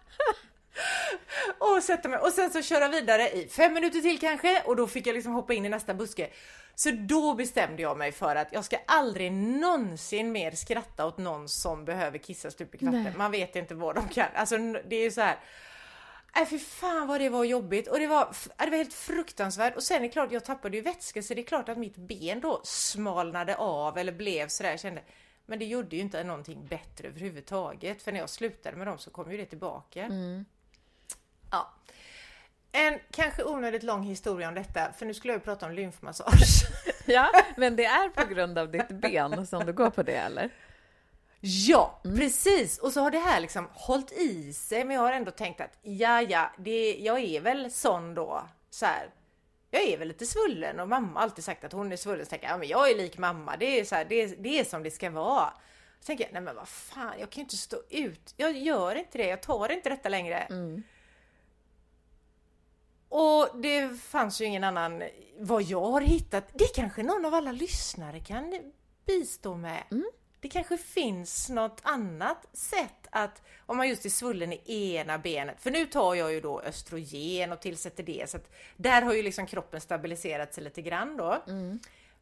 och 1.57 1.83
sätta 1.83 2.09
mig 2.09 2.19
och 2.19 2.31
sen 2.33 2.51
så 2.51 2.61
köra 2.61 2.87
vidare 2.87 3.29
i 3.29 3.47
fem 3.47 3.73
minuter 3.73 4.01
till 4.01 4.19
kanske 4.19 4.61
och 4.65 4.75
då 4.75 4.87
fick 4.87 5.07
jag 5.07 5.13
liksom 5.13 5.33
hoppa 5.33 5.53
in 5.53 5.65
i 5.65 5.69
nästa 5.69 5.93
buske. 5.93 6.29
Så 6.75 6.91
då 6.91 7.33
bestämde 7.33 7.81
jag 7.81 7.97
mig 7.97 8.11
för 8.11 8.35
att 8.35 8.53
jag 8.53 8.65
ska 8.65 8.77
aldrig 8.87 9.31
någonsin 9.31 10.31
mer 10.31 10.51
skratta 10.51 11.05
åt 11.05 11.17
någon 11.17 11.49
som 11.49 11.85
behöver 11.85 12.17
kissa 12.17 12.51
stup 12.51 12.75
i 12.75 12.77
kvarten. 12.77 13.13
Man 13.17 13.31
vet 13.31 13.55
inte 13.55 13.75
vad 13.75 13.95
de 13.95 14.09
kan. 14.09 14.27
Alltså 14.35 14.57
det 14.57 14.95
är 14.95 15.03
ju 15.03 15.11
så 15.11 15.21
här. 15.21 15.37
Nej 16.35 16.45
fy 16.45 16.59
fan 16.59 17.07
vad 17.07 17.21
det 17.21 17.29
var 17.29 17.43
jobbigt 17.43 17.87
och 17.87 17.99
det 17.99 18.07
var, 18.07 18.35
det 18.57 18.69
var 18.69 18.77
helt 18.77 18.93
fruktansvärt 18.93 19.75
och 19.75 19.83
sen 19.83 19.97
är 19.97 20.01
det 20.01 20.09
klart 20.09 20.31
jag 20.31 20.45
tappade 20.45 20.77
ju 20.77 20.83
vätska 20.83 21.21
så 21.23 21.33
det 21.33 21.41
är 21.41 21.45
klart 21.45 21.69
att 21.69 21.77
mitt 21.77 21.95
ben 21.97 22.39
då 22.39 22.61
smalnade 22.63 23.55
av 23.55 23.97
eller 23.97 24.11
blev 24.11 24.47
sådär 24.47 24.69
jag 24.69 24.79
kände 24.79 25.01
men 25.45 25.59
det 25.59 25.65
gjorde 25.65 25.95
ju 25.95 26.01
inte 26.01 26.23
någonting 26.23 26.67
bättre 26.67 27.07
överhuvudtaget 27.07 28.01
för 28.01 28.11
när 28.11 28.19
jag 28.19 28.29
slutade 28.29 28.77
med 28.77 28.87
dem 28.87 28.97
så 28.97 29.11
kom 29.11 29.31
ju 29.31 29.37
det 29.37 29.45
tillbaka. 29.45 30.07
Ja. 31.53 31.69
En 32.71 32.99
kanske 33.11 33.43
onödigt 33.43 33.83
lång 33.83 34.03
historia 34.03 34.47
om 34.47 34.53
detta 34.55 34.93
för 34.97 35.05
nu 35.05 35.13
skulle 35.13 35.33
jag 35.33 35.39
ju 35.39 35.43
prata 35.43 35.65
om 35.65 35.71
lymfmassage. 35.71 36.63
ja, 37.05 37.29
men 37.57 37.75
det 37.75 37.85
är 37.85 38.09
på 38.09 38.25
grund 38.33 38.57
av 38.57 38.71
ditt 38.71 38.89
ben 38.89 39.47
som 39.47 39.65
du 39.65 39.73
går 39.73 39.89
på 39.89 40.03
det 40.03 40.15
eller? 40.15 40.49
Ja, 41.39 41.99
precis! 42.03 42.77
Och 42.79 42.93
så 42.93 43.01
har 43.01 43.11
det 43.11 43.19
här 43.19 43.39
liksom 43.39 43.67
hållit 43.73 44.11
i 44.11 44.53
sig, 44.53 44.83
men 44.83 44.95
jag 44.95 45.01
har 45.03 45.11
ändå 45.11 45.31
tänkt 45.31 45.61
att 45.61 45.77
ja, 45.81 46.21
ja, 46.21 46.51
det, 46.57 46.95
jag 46.99 47.19
är 47.19 47.41
väl 47.41 47.71
sån 47.71 48.13
då, 48.15 48.43
så 48.69 48.85
här. 48.85 49.09
Jag 49.71 49.81
är 49.83 49.97
väl 49.97 50.07
lite 50.07 50.25
svullen 50.25 50.79
och 50.79 50.87
mamma 50.87 51.19
har 51.19 51.23
alltid 51.23 51.43
sagt 51.43 51.63
att 51.63 51.73
hon 51.73 51.91
är 51.91 51.97
svullen. 51.97 52.25
Så 52.25 52.29
tänker 52.29 52.45
jag, 52.47 52.53
ja 52.53 52.57
men 52.57 52.67
jag 52.67 52.91
är 52.91 52.95
lik 52.97 53.17
mamma, 53.17 53.57
det 53.57 53.79
är, 53.79 53.85
så 53.85 53.95
här, 53.95 54.05
det, 54.05 54.15
är- 54.21 54.35
det 54.39 54.59
är 54.59 54.63
som 54.63 54.83
det 54.83 54.91
ska 54.91 55.09
vara. 55.09 55.53
Så 55.99 56.05
tänker 56.05 56.23
jag, 56.23 56.33
nej 56.33 56.41
men 56.41 56.55
vad 56.55 56.67
fan, 56.67 57.13
jag 57.19 57.29
kan 57.29 57.41
ju 57.41 57.43
inte 57.43 57.57
stå 57.57 57.77
ut. 57.89 58.33
Jag 58.37 58.57
gör 58.57 58.95
inte 58.95 59.17
det, 59.17 59.27
jag 59.27 59.41
tar 59.41 59.71
inte 59.71 59.89
detta 59.89 60.09
längre. 60.09 60.47
Och 63.15 63.49
det 63.61 64.01
fanns 64.01 64.41
ju 64.41 64.45
ingen 64.45 64.63
annan, 64.63 65.03
vad 65.39 65.63
jag 65.63 65.91
har 65.91 66.01
hittat, 66.01 66.43
det 66.53 66.75
kanske 66.75 67.03
någon 67.03 67.25
av 67.25 67.33
alla 67.33 67.51
lyssnare 67.51 68.19
kan 68.19 68.71
bistå 69.05 69.55
med. 69.55 69.83
Det 70.39 70.49
kanske 70.49 70.77
finns 70.77 71.49
något 71.49 71.81
annat 71.83 72.45
sätt 72.53 73.07
att, 73.09 73.41
om 73.65 73.77
man 73.77 73.89
just 73.89 74.05
är 74.05 74.09
svullen 74.09 74.53
i 74.53 74.95
ena 74.95 75.17
benet, 75.17 75.61
för 75.61 75.71
nu 75.71 75.85
tar 75.85 76.15
jag 76.15 76.33
ju 76.33 76.41
då 76.41 76.61
östrogen 76.61 77.51
och 77.51 77.61
tillsätter 77.61 78.03
det, 78.03 78.29
så 78.29 78.37
att 78.37 78.51
där 78.77 79.01
har 79.01 79.13
ju 79.13 79.23
liksom 79.23 79.45
kroppen 79.45 79.81
stabiliserat 79.81 80.53
sig 80.53 80.63
lite 80.63 80.81
grann 80.81 81.17
då. 81.17 81.43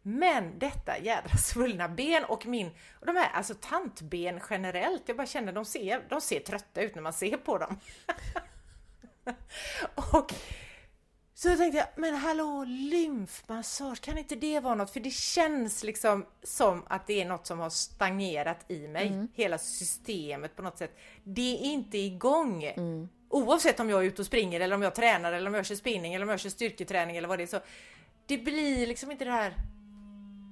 Men 0.02 0.60
detta 0.60 1.00
jädra 1.00 1.38
svullna 1.38 1.90
ben 1.90 2.24
och 2.24 2.46
min, 2.46 2.68
och 3.00 3.06
de 3.06 3.16
här 3.16 3.32
alltså 3.34 3.54
tantben 3.62 4.40
generellt, 4.50 5.04
jag 5.06 5.18
bara 5.18 5.28
känner 5.28 5.54
de 5.54 5.66
ser, 5.66 6.04
de 6.10 6.22
ser 6.22 6.40
trötta 6.40 6.82
ut 6.82 6.96
när 6.96 7.02
man 7.02 7.14
ser 7.14 7.38
på 7.38 7.58
dem. 7.58 7.80
och 10.14 10.34
så 11.42 11.58
tänkte 11.58 11.78
jag, 11.78 11.88
men 11.96 12.16
hallå 12.16 12.64
lymfmassage, 12.68 14.02
kan 14.02 14.18
inte 14.18 14.36
det 14.36 14.60
vara 14.60 14.76
något? 14.76 14.92
För 14.92 15.00
det 15.00 15.12
känns 15.12 15.84
liksom 15.84 16.26
som 16.44 16.84
att 16.88 17.08
det 17.08 17.22
är 17.22 17.26
något 17.26 17.48
som 17.48 17.60
har 17.60 17.70
stagnerat 17.70 18.72
i 18.72 18.88
mig, 18.88 19.28
hela 19.34 19.58
systemet 19.58 20.56
på 20.56 20.62
något 20.62 20.78
sätt. 20.78 20.98
Det 21.24 21.58
är 21.58 21.64
inte 21.64 21.98
igång. 21.98 22.64
Oavsett 23.30 23.80
om 23.80 23.90
jag 23.90 24.00
är 24.00 24.08
ute 24.08 24.22
och 24.22 24.26
springer 24.26 24.60
eller 24.60 24.76
om 24.76 24.82
jag 24.82 24.96
tränar 24.96 25.34
eller 25.34 25.48
om 25.48 25.54
jag 25.54 25.66
kör 25.66 25.76
spinning 25.76 26.14
eller 26.14 26.26
om 26.26 26.30
jag 26.30 26.40
kör 26.40 26.50
styrketräning 26.50 27.18
eller 27.18 27.28
vad 27.28 27.40
det 27.40 27.44
är 27.44 27.48
så. 27.48 27.60
Det 28.26 28.38
blir 28.38 28.88
liksom 28.88 29.12
inte 29.12 29.26
det 29.26 29.32
här 29.32 29.56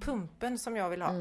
pumpen 0.02 0.58
som 0.58 0.75
jag 0.75 0.89
vill 0.89 1.02
ha. 1.02 1.13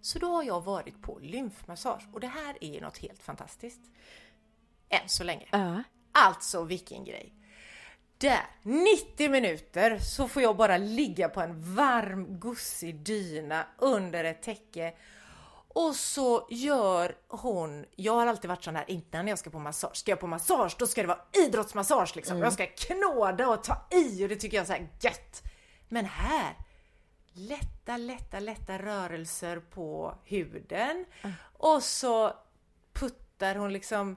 Så 0.00 0.18
då 0.18 0.26
har 0.26 0.42
jag 0.42 0.64
varit 0.64 1.02
på 1.02 1.18
lymfmassage 1.22 2.08
och 2.12 2.20
det 2.20 2.26
här 2.26 2.56
är 2.60 2.80
något 2.80 2.98
helt 2.98 3.22
fantastiskt. 3.22 3.80
Än 4.88 5.08
så 5.08 5.24
länge. 5.24 5.46
Ja. 5.50 5.82
Alltså 6.12 6.64
vilken 6.64 7.04
grej! 7.04 7.32
Där, 8.18 8.46
90 8.62 9.30
minuter 9.30 9.98
så 9.98 10.28
får 10.28 10.42
jag 10.42 10.56
bara 10.56 10.76
ligga 10.76 11.28
på 11.28 11.40
en 11.40 11.74
varm 11.74 12.38
gussig 12.40 12.96
dyna 12.96 13.66
under 13.78 14.24
ett 14.24 14.42
täcke. 14.42 14.94
Och 15.68 15.94
så 15.94 16.46
gör 16.50 17.16
hon, 17.28 17.84
jag 17.96 18.12
har 18.12 18.26
alltid 18.26 18.48
varit 18.48 18.64
sån 18.64 18.76
här 18.76 18.84
innan 18.90 19.28
jag 19.28 19.38
ska 19.38 19.50
på 19.50 19.58
massage, 19.58 19.96
ska 19.96 20.10
jag 20.12 20.20
på 20.20 20.26
massage 20.26 20.76
då 20.78 20.86
ska 20.86 21.02
det 21.02 21.08
vara 21.08 21.24
idrottsmassage 21.46 22.16
liksom. 22.16 22.38
Jag 22.38 22.52
ska 22.52 22.66
knåda 22.66 23.48
och 23.48 23.64
ta 23.64 23.86
i 23.90 24.24
och 24.24 24.28
det 24.28 24.36
tycker 24.36 24.56
jag 24.56 24.62
är 24.62 24.66
så 24.66 24.72
här 24.72 24.88
gött. 25.00 25.42
Men 25.88 26.04
här, 26.04 26.54
lätta, 27.32 27.96
lätta, 27.96 28.38
lätta 28.38 28.78
rörelser 28.78 29.60
på 29.60 30.14
huden. 30.24 31.04
Och 31.52 31.82
så 31.82 32.32
puttar 32.92 33.54
hon 33.54 33.72
liksom 33.72 34.16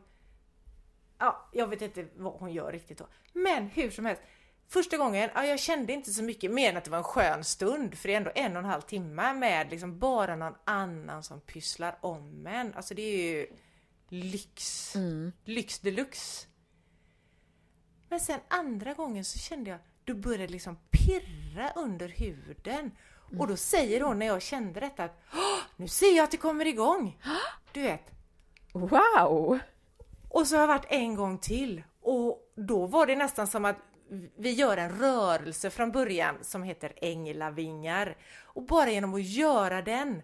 ja, 1.20 1.50
jag 1.54 1.68
vet 1.68 1.82
inte 1.82 2.08
vad 2.16 2.34
hon 2.34 2.54
gör 2.54 2.72
riktigt 2.72 2.98
då. 2.98 3.08
Men 3.34 3.68
hur 3.68 3.90
som 3.92 4.06
helst. 4.06 4.22
Första 4.68 4.98
gången, 4.98 5.30
ja, 5.36 5.46
jag 5.46 5.60
kände 5.60 5.94
inte 5.94 6.12
så 6.12 6.24
mycket 6.24 6.52
mer 6.52 6.70
än 6.70 6.78
att 6.78 6.84
det 6.84 6.92
var 6.92 6.98
en 6.98 7.04
skön 7.04 7.44
stund. 7.44 7.96
För 7.98 8.08
det 8.08 8.14
är 8.14 8.18
ändå 8.18 8.32
en 8.36 8.52
och 8.58 8.64
en 8.64 8.70
halv 8.70 8.82
timme 8.82 9.34
med 9.34 9.70
liksom 9.70 10.00
bara 10.00 10.36
någon 10.36 10.56
annan 10.66 11.24
som 11.24 11.42
pysslar 11.42 11.98
om 12.02 12.48
en. 12.48 12.74
Alltså 12.74 12.94
det 12.94 13.02
är 13.02 13.32
ju 13.32 13.48
lyx. 14.10 14.94
Lyx 15.46 15.80
deluxe. 15.80 16.48
Men 18.10 18.20
sen 18.20 18.40
andra 18.48 18.94
gången 18.94 19.26
så 19.26 19.40
kände 19.40 19.70
jag, 19.70 19.80
då 20.04 20.14
började 20.14 20.46
det 20.48 20.52
liksom 20.52 20.78
pirra 20.92 21.72
under 21.76 22.10
huden. 22.10 22.92
Och 23.40 23.48
då 23.48 23.56
säger 23.56 24.02
hon 24.02 24.20
när 24.20 24.26
jag 24.26 24.42
kände 24.42 24.80
detta 24.80 25.04
att 25.04 25.22
"Åh, 25.34 25.60
nu 25.76 25.88
ser 25.88 26.16
jag 26.18 26.24
att 26.24 26.32
det 26.32 26.38
kommer 26.38 26.66
igång. 26.66 27.18
Du 27.74 27.82
vet, 27.82 28.12
Wow! 28.74 29.60
Och 30.30 30.48
så 30.48 30.56
har 30.56 30.62
jag 30.62 30.68
varit 30.68 30.86
en 30.90 31.16
gång 31.16 31.38
till 31.38 31.84
och 32.02 32.52
då 32.56 32.86
var 32.86 33.06
det 33.06 33.16
nästan 33.16 33.48
som 33.48 33.66
att 33.66 33.78
vi 34.38 34.52
gör 34.52 34.78
en 34.78 35.00
rörelse 35.00 35.70
från 35.70 35.92
början 35.92 36.36
som 36.42 36.64
heter 36.64 36.94
änglavingar. 37.02 38.18
Och 38.44 38.64
bara 38.64 38.90
genom 38.92 39.14
att 39.14 39.24
göra 39.24 39.82
den 39.82 40.22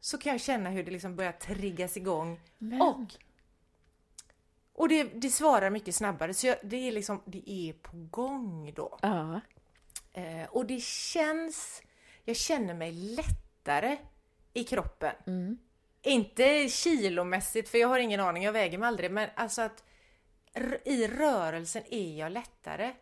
så 0.00 0.18
kan 0.18 0.32
jag 0.32 0.40
känna 0.40 0.70
hur 0.70 0.84
det 0.84 0.90
liksom 0.90 1.16
börjar 1.16 1.32
triggas 1.32 1.96
igång. 1.96 2.40
Men- 2.58 2.82
Och, 2.82 3.00
och 4.74 4.88
det, 4.88 5.04
det 5.04 5.30
svarar 5.30 5.70
mycket 5.70 5.94
snabbare 5.94 6.34
så 6.34 6.46
jag, 6.46 6.56
det 6.62 6.76
är 6.88 6.92
liksom, 6.92 7.22
det 7.24 7.50
är 7.50 7.72
på 7.72 7.96
gång 8.10 8.72
då. 8.76 8.98
Ja. 9.02 9.40
Eh, 10.12 10.48
och 10.50 10.66
det 10.66 10.80
känns, 10.82 11.82
jag 12.24 12.36
känner 12.36 12.74
mig 12.74 12.92
lättare 12.92 13.96
i 14.54 14.64
kroppen. 14.64 15.58
Inte 16.02 16.68
kilomässigt, 16.68 17.68
för 17.68 17.78
jag 17.78 17.88
har 17.88 17.98
ingen 17.98 18.20
aning, 18.20 18.42
jag 18.42 18.52
väger 18.52 18.78
mig 18.78 18.86
aldrig, 18.86 19.10
men 19.10 19.28
alltså 19.34 19.62
att 19.62 19.84
i 20.84 21.06
rörelsen 21.06 21.82
är 21.90 22.18
jag 22.18 22.32
lättare. 22.32 22.92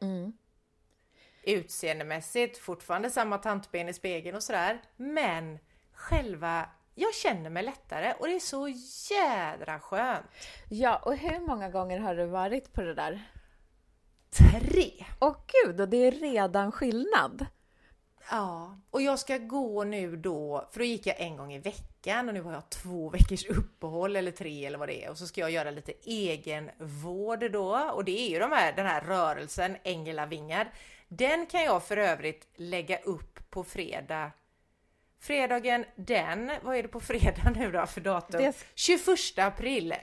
Utseendemässigt, 1.43 2.59
fortfarande 2.59 3.11
samma 3.11 3.39
tantben 3.39 3.89
i 3.89 3.93
spegeln 3.93 4.37
och 4.37 4.43
sådär, 4.43 4.83
men 4.97 5.59
själva, 5.93 6.69
jag 6.95 7.15
känner 7.15 7.51
mig 7.51 7.63
lättare 7.63 8.15
och 8.19 8.27
det 8.27 8.35
är 8.35 8.41
så 8.41 8.69
jädra 9.11 9.81
skönt. 9.81 10.27
ja, 10.71 10.97
och 10.97 11.17
hur 11.17 11.41
många 11.41 11.71
gånger 11.71 11.99
har 11.99 12.15
du 12.15 12.27
varit 12.27 12.73
på 12.73 12.83
det 12.83 12.95
där? 12.95 13.23
Tre! 14.31 15.07
Åh 15.21 15.37
gud, 15.47 15.81
och 15.81 15.89
det 15.89 15.97
är 15.97 16.11
redan 16.11 16.73
skillnad. 16.73 17.47
Ja, 18.31 18.79
och 18.91 19.03
jag 19.03 19.19
ska 19.19 19.39
gå 19.39 19.85
nu 19.85 20.17
då, 20.17 20.69
för 20.73 20.79
då 20.79 20.85
gick 20.85 21.07
jag 21.07 21.21
en 21.21 21.37
gång 21.37 21.53
i 21.53 21.59
veckan 21.59 21.96
och 22.07 22.35
nu 22.35 22.43
har 22.43 22.53
jag 22.53 22.71
två 22.71 23.11
veckors 23.11 23.45
uppehåll 23.47 24.17
eller 24.17 24.31
tre 24.33 24.67
eller 24.67 24.79
vad 24.79 24.89
det 24.89 25.05
är 25.05 25.11
och 25.11 25.19
så 25.19 25.27
ska 25.27 25.41
jag 25.41 25.51
göra 25.51 25.71
lite 25.71 25.93
egenvård 26.05 27.51
då 27.53 27.77
och 27.95 28.05
det 28.05 28.21
är 28.21 28.29
ju 28.31 28.39
de 28.39 28.53
här, 28.53 28.73
den 28.73 28.87
här 28.87 29.01
rörelsen 29.01 29.77
Änglavingar. 29.85 30.73
Den 31.09 31.47
kan 31.47 31.65
jag 31.65 31.83
för 31.85 31.97
övrigt 31.97 32.49
lägga 32.57 32.99
upp 32.99 33.51
på 33.51 33.65
fredag. 33.65 34.31
Fredagen 35.21 35.85
den, 35.97 36.53
vad 36.63 36.77
är 36.77 36.83
det 36.83 36.89
på 36.89 37.01
fredag 37.01 37.53
nu 37.57 37.73
då 37.73 37.87
för 37.87 38.01
datum? 38.01 38.41
Det- 38.43 38.65
21 38.75 39.39
april. 39.39 39.95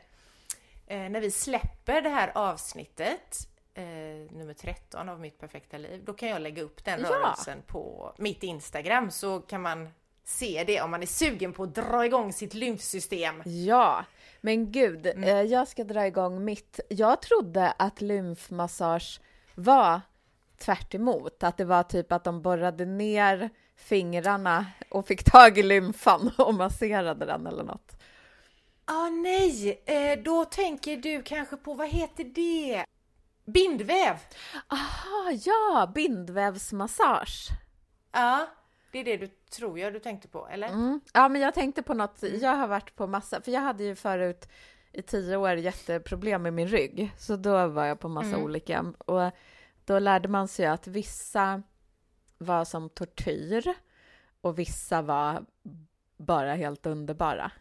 Eh, 0.87 0.97
när 1.09 1.21
vi 1.21 1.31
släpper 1.31 2.01
det 2.01 2.09
här 2.09 2.31
avsnittet 2.35 3.37
eh, 3.73 3.83
nummer 4.31 4.53
13 4.53 5.09
av 5.09 5.19
Mitt 5.19 5.39
perfekta 5.39 5.77
liv, 5.77 6.03
då 6.05 6.13
kan 6.13 6.29
jag 6.29 6.41
lägga 6.41 6.61
upp 6.63 6.83
den 6.85 7.01
Ja. 7.01 7.09
rörelsen 7.09 7.61
på 7.67 8.13
mitt 8.17 8.43
Instagram 8.43 9.11
så 9.11 9.39
kan 9.41 9.61
man 9.61 9.89
se 10.25 10.63
det 10.67 10.81
om 10.81 10.91
man 10.91 11.01
är 11.01 11.07
sugen 11.07 11.53
på 11.53 11.63
att 11.63 11.75
dra 11.75 12.05
igång 12.05 12.33
sitt 12.33 12.53
lymfsystem. 12.53 13.41
Ja, 13.45 14.05
men 14.41 14.71
gud, 14.71 15.05
eh, 15.05 15.41
jag 15.41 15.67
ska 15.67 15.83
dra 15.83 16.07
igång 16.07 16.45
mitt. 16.45 16.79
Jag 16.89 17.21
trodde 17.21 17.71
att 17.71 18.01
lymfmassage 18.01 19.21
var 19.55 20.01
tvärt 20.57 20.95
emot, 20.95 21.43
att 21.43 21.57
det 21.57 21.65
var 21.65 21.83
typ 21.83 22.11
att 22.11 22.23
de 22.23 22.41
borrade 22.41 22.85
ner 22.85 23.49
fingrarna 23.75 24.65
och 24.89 25.07
fick 25.07 25.23
tag 25.23 25.57
i 25.57 25.63
lymfan 25.63 26.31
och 26.37 26.53
masserade 26.53 27.25
den 27.25 27.47
eller 27.47 27.63
något. 27.63 27.95
Ah 28.85 29.09
nej, 29.09 29.81
eh, 29.85 30.19
då 30.23 30.45
tänker 30.45 30.97
du 30.97 31.21
kanske 31.21 31.57
på, 31.57 31.73
vad 31.73 31.89
heter 31.89 32.23
det? 32.23 32.85
Bindväv! 33.45 34.15
Aha, 34.67 35.31
ja, 35.45 35.91
bindvävsmassage. 35.95 37.47
Ja, 38.11 38.47
det 38.93 38.99
är 38.99 39.03
det 39.03 39.17
du 39.17 39.27
tror 39.27 39.79
jag 39.79 39.93
du 39.93 39.99
tänkte 39.99 40.27
på, 40.27 40.47
eller? 40.47 40.67
Mm. 40.67 41.01
Ja, 41.13 41.29
men 41.29 41.41
jag 41.41 41.53
tänkte 41.53 41.83
på 41.83 41.93
något. 41.93 42.23
Jag 42.23 42.55
har 42.55 42.67
varit 42.67 42.95
på 42.95 43.07
massa, 43.07 43.41
för 43.41 43.51
jag 43.51 43.61
hade 43.61 43.83
ju 43.83 43.95
förut 43.95 44.49
i 44.91 45.01
tio 45.01 45.37
år 45.37 45.53
jätteproblem 45.53 46.41
med 46.41 46.53
min 46.53 46.67
rygg, 46.67 47.11
så 47.17 47.35
då 47.35 47.67
var 47.67 47.85
jag 47.85 47.99
på 47.99 48.09
massa 48.09 48.27
Mm. 48.27 48.43
olika 48.43 48.93
och 48.97 49.31
då 49.85 49.99
lärde 49.99 50.27
man 50.27 50.47
sig 50.47 50.65
att 50.65 50.87
vissa 50.87 51.63
var 52.37 52.65
som 52.65 52.89
tortyr 52.89 53.73
och 54.41 54.59
vissa 54.59 55.01
var 55.01 55.45
bara 56.17 56.53
helt 56.53 56.85
underbara. 56.85 57.51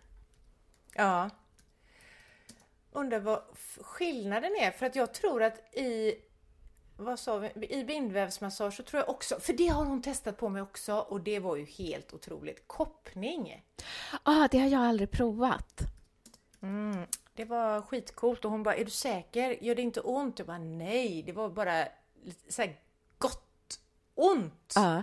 Ja. 0.95 1.31
Undrar 2.93 3.21
vad 3.21 3.43
skillnaden 3.81 4.51
är, 4.61 4.71
för 4.71 4.87
att 4.87 4.97
jag 4.97 5.15
tror 5.15 5.43
att 5.43 5.75
i 5.77 6.15
vad 7.03 7.19
sa 7.19 7.39
vi? 7.39 7.67
I 7.71 7.85
bindvävsmassage 7.85 8.75
så 8.75 8.83
tror 8.83 9.01
jag 9.01 9.09
också, 9.09 9.41
för 9.41 9.53
det 9.53 9.67
har 9.67 9.85
hon 9.85 10.03
testat 10.03 10.37
på 10.37 10.49
mig 10.49 10.63
också 10.63 10.95
och 10.95 11.21
det 11.21 11.39
var 11.39 11.57
ju 11.57 11.65
helt 11.65 12.13
otroligt. 12.15 12.69
Koppning! 12.69 13.65
Ah, 14.23 14.49
det 14.51 14.59
har 14.59 14.69
jag 14.69 14.81
aldrig 14.81 15.11
provat. 15.11 15.81
Mm, 16.63 17.07
det 17.35 17.45
var 17.45 17.83
skitcoolt 17.83 18.45
och 18.45 18.51
hon 18.51 18.63
bara, 18.63 18.77
är 18.77 18.85
du 18.85 18.91
säker? 18.91 19.65
Gör 19.65 19.75
det 19.75 19.83
inte 19.83 20.01
ont? 20.01 20.39
Jag 20.39 20.47
bara, 20.47 20.59
nej, 20.59 21.23
det 21.23 21.33
var 21.33 21.49
bara 21.49 21.85
lite 22.23 22.53
så 22.53 22.63
här 22.63 22.77
gott 23.19 23.81
ont. 24.15 24.73
Ja, 24.75 25.03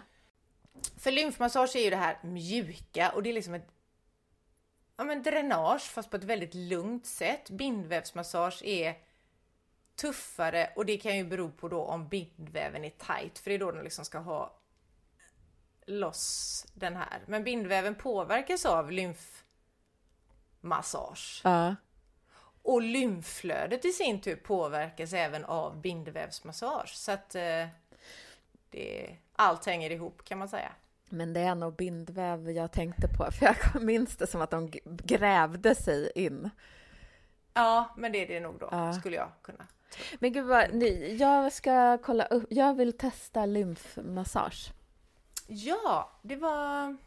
För 0.98 1.12
lymfmassage 1.12 1.76
är 1.76 1.84
ju 1.84 1.90
det 1.90 1.96
här 1.96 2.20
mjuka 2.24 3.12
och 3.12 3.24
det 3.24 3.30
är 3.30 3.34
liksom 3.34 3.54
ett 3.54 3.68
ja, 4.98 5.04
men 5.04 5.24
dränage 5.24 5.82
fast 5.82 6.10
på 6.10 6.18
ett 6.18 6.24
väldigt 6.24 6.54
lugnt 6.54 7.06
sätt. 7.06 7.50
Bindvävsmassage 7.50 8.64
är 8.64 8.96
tuffare 10.02 10.70
och 10.76 10.86
det 10.86 10.98
kan 10.98 11.18
ju 11.18 11.24
bero 11.24 11.52
på 11.52 11.68
då 11.68 11.82
om 11.84 12.08
bindväven 12.08 12.86
är 12.86 12.90
tight 12.90 13.40
för 13.40 13.50
det 13.50 13.56
är 13.56 13.60
då 13.60 13.72
den 13.72 13.84
liksom 13.84 14.06
ska 14.06 14.18
ha 14.18 14.56
loss 15.86 16.66
den 16.74 16.96
här. 16.96 17.20
Men 17.26 17.44
bindväven 17.44 17.96
påverkas 17.96 18.66
av 18.66 18.92
lymfmassage. 20.62 21.42
ja. 21.44 21.76
Och 22.62 22.82
lymflödet 22.82 23.86
i 23.86 23.92
sin 23.92 24.22
tur 24.22 24.36
påverkas 24.36 25.14
även 25.14 25.46
av 25.46 25.82
bindvävsmassage. 25.82 26.96
Så 26.96 27.12
att 27.12 27.36
eh, 27.36 27.68
det, 28.70 29.16
allt 29.36 29.66
hänger 29.66 29.90
ihop 29.92 30.24
kan 30.24 30.38
man 30.38 30.50
säga. 30.50 30.72
Men 31.10 31.34
det 31.34 31.40
är 31.40 31.56
nog 31.56 31.76
bindväv 31.76 32.52
jag 32.52 32.72
tänkte 32.72 33.08
på, 33.08 33.32
för 33.32 33.46
jag 33.46 33.56
minns 33.82 34.18
det 34.18 34.28
som 34.28 34.42
att 34.42 34.52
de 34.52 34.72
grävde 34.86 35.76
sig 35.76 36.12
in. 36.16 36.50
Ja, 37.54 37.94
men 37.98 38.12
det 38.12 38.18
är 38.24 38.28
det 38.28 38.40
nog 38.40 38.60
då, 38.60 38.68
Ja. 38.72 38.94
skulle 38.94 39.16
jag 39.16 39.30
kunna. 39.42 39.68
Men 40.19 40.34
gud 40.34 40.45
vad, 40.45 40.73
ni, 40.73 41.15
jag 41.19 41.54
ska 41.54 41.97
kolla 41.97 42.25
upp, 42.25 42.45
jag 42.49 42.73
vill 42.73 42.97
testa 42.97 43.45
lymfmassage. 43.45 44.71
Ja, 45.47 46.12
det 46.21 46.36
var... 46.36 46.97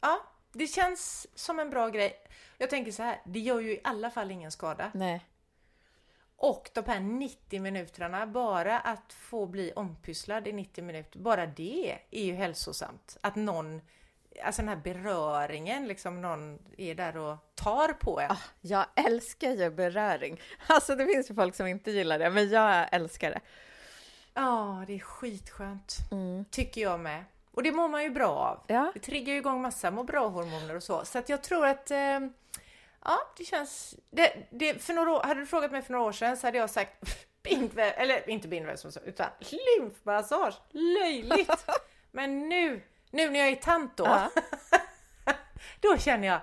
Ja, 0.00 0.20
det 0.52 0.66
känns 0.66 1.26
som 1.34 1.58
en 1.58 1.70
bra 1.70 1.88
grej. 1.88 2.12
Jag 2.58 2.70
tänker 2.70 2.92
så 2.92 3.02
här, 3.02 3.20
det 3.24 3.40
gör 3.40 3.60
ju 3.60 3.72
i 3.72 3.80
alla 3.84 4.10
fall 4.10 4.30
ingen 4.30 4.52
skada. 4.52 4.90
Nej. 4.94 5.24
Och 6.36 6.70
de 6.74 6.84
här 6.86 7.00
90 7.00 7.60
minuterna, 7.60 8.26
bara 8.26 8.80
att 8.80 9.12
få 9.12 9.46
bli 9.46 9.72
ompysslad 9.76 10.48
i 10.48 10.52
90 10.52 10.84
minuter, 10.84 11.18
bara 11.18 11.46
det 11.46 11.98
är 12.10 12.24
ju 12.24 12.34
hälsosamt. 12.34 13.16
Att 13.20 13.36
någon, 13.36 13.80
alltså 14.42 14.62
den 14.62 14.68
här 14.68 14.76
beröringen, 14.76 15.88
liksom 15.88 16.22
någon 16.22 16.58
är 16.76 16.94
där 16.94 17.16
och 17.16 17.36
tar 17.54 17.92
på 17.92 18.20
en. 18.20 18.30
Ah, 18.30 18.38
jag 18.60 18.86
älskar 18.94 19.50
ju 19.50 19.70
beröring. 19.70 20.40
Alltså 20.66 20.94
det 20.94 21.06
finns 21.06 21.30
ju 21.30 21.34
folk 21.34 21.54
som 21.54 21.66
inte 21.66 21.90
gillar 21.90 22.18
det, 22.18 22.30
men 22.30 22.48
jag 22.50 22.86
älskar 22.92 23.30
det. 23.30 23.40
Ja, 24.34 24.84
det 24.86 24.94
är 24.94 24.98
skitskönt. 24.98 25.96
Mm. 26.12 26.44
Tycker 26.50 26.80
jag 26.80 27.00
med. 27.00 27.24
Och 27.50 27.62
det 27.62 27.72
mår 27.72 27.88
man 27.88 28.02
ju 28.02 28.10
bra 28.10 28.30
av. 28.30 28.64
Ja, 28.66 28.90
Det 28.94 29.00
triggar 29.00 29.32
ju 29.32 29.38
igång 29.38 29.62
massa 29.62 29.90
må 29.90 30.02
bra-hormoner 30.02 30.76
och 30.76 30.82
så. 30.82 31.04
Så 31.04 31.18
att 31.18 31.28
jag 31.28 31.42
tror 31.42 31.66
att 31.66 31.90
eh, 31.90 32.20
ja, 33.04 33.18
det 33.36 33.44
känns... 33.44 33.94
Det, 34.10 34.46
det, 34.50 34.82
för 34.82 34.92
några 34.92 35.12
år, 35.12 35.22
hade 35.22 35.40
du 35.40 35.46
frågat 35.46 35.72
mig 35.72 35.82
för 35.82 35.92
några 35.92 36.04
år 36.04 36.12
sedan 36.12 36.36
så 36.36 36.46
hade 36.46 36.58
jag 36.58 36.70
sagt 36.70 36.92
bindväv, 37.42 37.92
eller 37.96 38.30
inte 38.30 38.48
bindvävsmassage, 38.48 39.06
utan 39.06 39.26
lymfmassage. 39.38 40.54
Löjligt! 40.70 41.66
Men 42.10 42.48
nu, 42.48 42.82
nu 43.14 43.30
när 43.30 43.38
jag 43.40 43.48
är 43.48 43.56
tant 43.56 43.96
då, 43.96 44.04
Ja. 44.04 44.30
då 45.80 45.96
känner 45.98 46.28
jag 46.28 46.40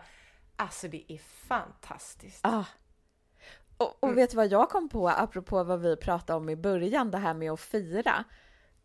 alltså 0.56 0.88
det 0.88 1.12
är 1.14 1.18
fantastiskt. 1.48 2.40
ah. 2.46 2.64
Och, 3.78 4.04
och 4.04 4.18
vet 4.18 4.30
du 4.30 4.36
vad 4.38 4.48
jag 4.52 4.70
kom 4.70 4.90
på, 4.90 5.10
apropå 5.10 5.64
vad 5.64 5.82
vi 5.82 5.96
pratade 5.98 6.38
om 6.38 6.50
i 6.50 6.56
början, 6.56 7.12
det 7.12 7.18
här 7.18 7.34
med 7.34 7.52
att 7.52 7.60
fira. 7.60 8.24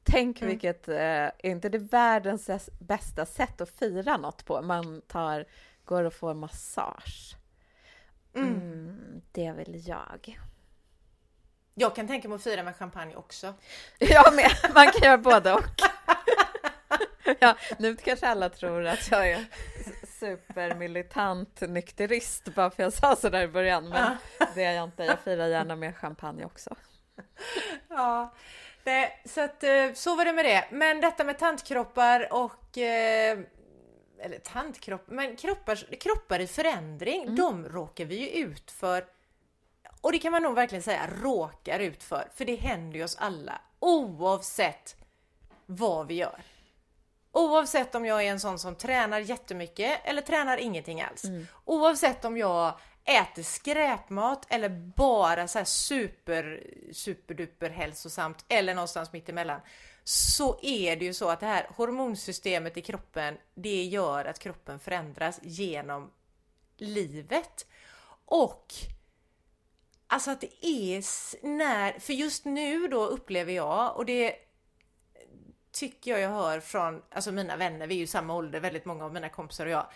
Tänk 0.03 0.43
Mm. 0.43 0.51
vilket, 0.51 0.89
eh, 0.89 0.97
är 0.99 1.47
inte 1.47 1.69
det 1.69 1.79
världens 1.79 2.71
bästa 2.81 3.27
sätt 3.27 3.61
att 3.61 3.71
fira 3.71 4.17
något 4.17 4.45
på? 4.45 4.63
Man 4.63 5.03
tar, 5.07 5.45
går 5.85 6.05
och 6.05 6.13
får 6.15 6.35
massage. 6.35 7.37
Mm, 8.35 9.23
det 9.33 9.53
vill 9.53 9.89
jag. 9.89 10.39
Jag 11.75 11.95
kan 11.97 12.07
tänka 12.07 12.29
mig 12.29 12.37
att 12.37 12.43
fira 12.43 12.63
med 12.63 12.77
champagne 12.77 13.17
också. 13.17 13.55
Jag 13.99 14.35
med, 14.35 14.51
man 14.75 14.87
kan 14.87 15.03
göra 15.03 15.19
både 15.19 15.53
och. 15.53 15.63
Ja, 17.41 17.57
nu 17.79 17.97
kanske 17.97 18.29
alla 18.29 18.49
tror 18.49 18.87
att 18.87 19.11
jag 19.11 19.31
är 19.31 19.45
supermilitant 20.21 21.61
nykterist 21.61 22.55
bara 22.55 22.71
för 22.71 22.83
jag 22.83 22.93
sa 22.93 23.17
sådär 23.17 23.43
i 23.43 23.49
början, 23.49 23.89
men 23.89 24.17
det 24.55 24.65
är 24.65 24.73
jag 24.73 24.85
inte. 24.85 25.05
Jag 25.05 25.19
firar 25.19 25.47
gärna 25.47 25.77
med 25.77 25.97
champagne 25.97 26.45
också. 26.45 26.77
Ja, 27.89 28.35
nej, 28.85 29.23
så 29.25 29.41
att 29.41 29.65
eh, 29.65 29.93
så 29.95 30.17
var 30.17 30.25
det 30.25 30.33
med 30.33 30.45
det. 30.45 30.65
Men 30.71 31.01
detta 31.01 31.25
med 31.25 31.39
tantkroppar 31.39 32.33
och 32.33 32.79
eh, 32.79 33.39
eller 34.21 34.39
tantkropp, 34.39 35.05
men 35.07 35.37
kroppar, 35.37 35.97
kroppar 35.97 36.41
i 36.41 36.47
förändring, 36.47 37.35
de 37.35 37.69
råkar 37.69 38.05
vi 38.05 38.17
ju 38.17 38.29
ut 38.29 38.71
för. 38.71 39.05
Och 40.01 40.13
det 40.13 40.19
kan 40.19 40.33
man 40.33 40.43
nog 40.43 40.55
verkligen 40.55 40.83
säga 40.83 41.11
råkar 41.23 41.79
ut 41.79 42.03
för, 42.03 42.29
för 42.35 42.45
det 42.45 42.57
händer 42.57 42.99
ju 42.99 43.05
oss 43.05 43.17
alla 43.17 43.61
oavsett 43.79 44.97
vad 45.67 46.07
vi 46.07 46.15
gör. 46.15 46.41
Oavsett 47.37 47.95
om 47.95 48.05
jag 48.05 48.23
är 48.23 48.31
en 48.31 48.41
sån 48.41 48.59
som 48.59 48.75
tränar 48.75 49.19
jättemycket 49.19 50.01
eller 50.05 50.23
tränar 50.23 50.57
ingenting 50.57 51.03
alls. 51.03 51.23
Oavsett 51.65 52.25
om 52.25 52.37
jag 52.37 52.79
äter 53.05 53.43
skräpmat 53.43 54.47
eller 54.49 54.69
bara 54.97 55.49
så 55.49 55.59
här 55.59 55.65
super, 55.65 56.63
superduper 56.93 57.71
hälsosamt 57.71 58.45
eller 58.49 58.75
någonstans 58.75 59.13
mitt 59.13 59.29
emellan. 59.29 59.61
Så 60.05 60.59
är 60.63 60.97
det 60.97 61.05
ju 61.05 61.15
så 61.15 61.29
att 61.29 61.41
det 61.41 61.47
här 61.47 61.67
hormonsystemet 61.77 62.77
i 62.77 62.83
kroppen, 62.83 63.39
det 63.55 63.85
gör 63.85 64.25
att 64.25 64.39
kroppen 64.39 64.79
förändras 64.79 65.41
genom 65.43 66.11
livet. 66.77 67.67
Och 68.25 68.75
Alltså 70.09 70.31
att 70.31 70.41
det 70.41 70.67
är 70.67 71.05
när, 71.47 71.99
för 71.99 72.13
just 72.13 72.45
nu 72.45 72.89
då 72.89 73.07
upplever 73.07 73.53
jag, 73.53 73.97
och 73.97 74.07
det 74.07 74.35
tycker 75.77 76.11
jag 76.11 76.21
jag 76.21 76.31
hör 76.31 76.61
från 76.61 77.03
alltså 77.11 77.33
mina 77.33 77.57
vänner, 77.57 77.87
vi 77.87 77.95
är 77.95 77.99
ju 77.99 78.07
samma 78.07 78.35
ålder, 78.35 78.61
väldigt 78.61 78.85
många 78.85 79.05
av 79.05 79.13
mina 79.13 79.29
kompisar 79.29 79.67
och 79.67 79.73
jag. 79.73 79.87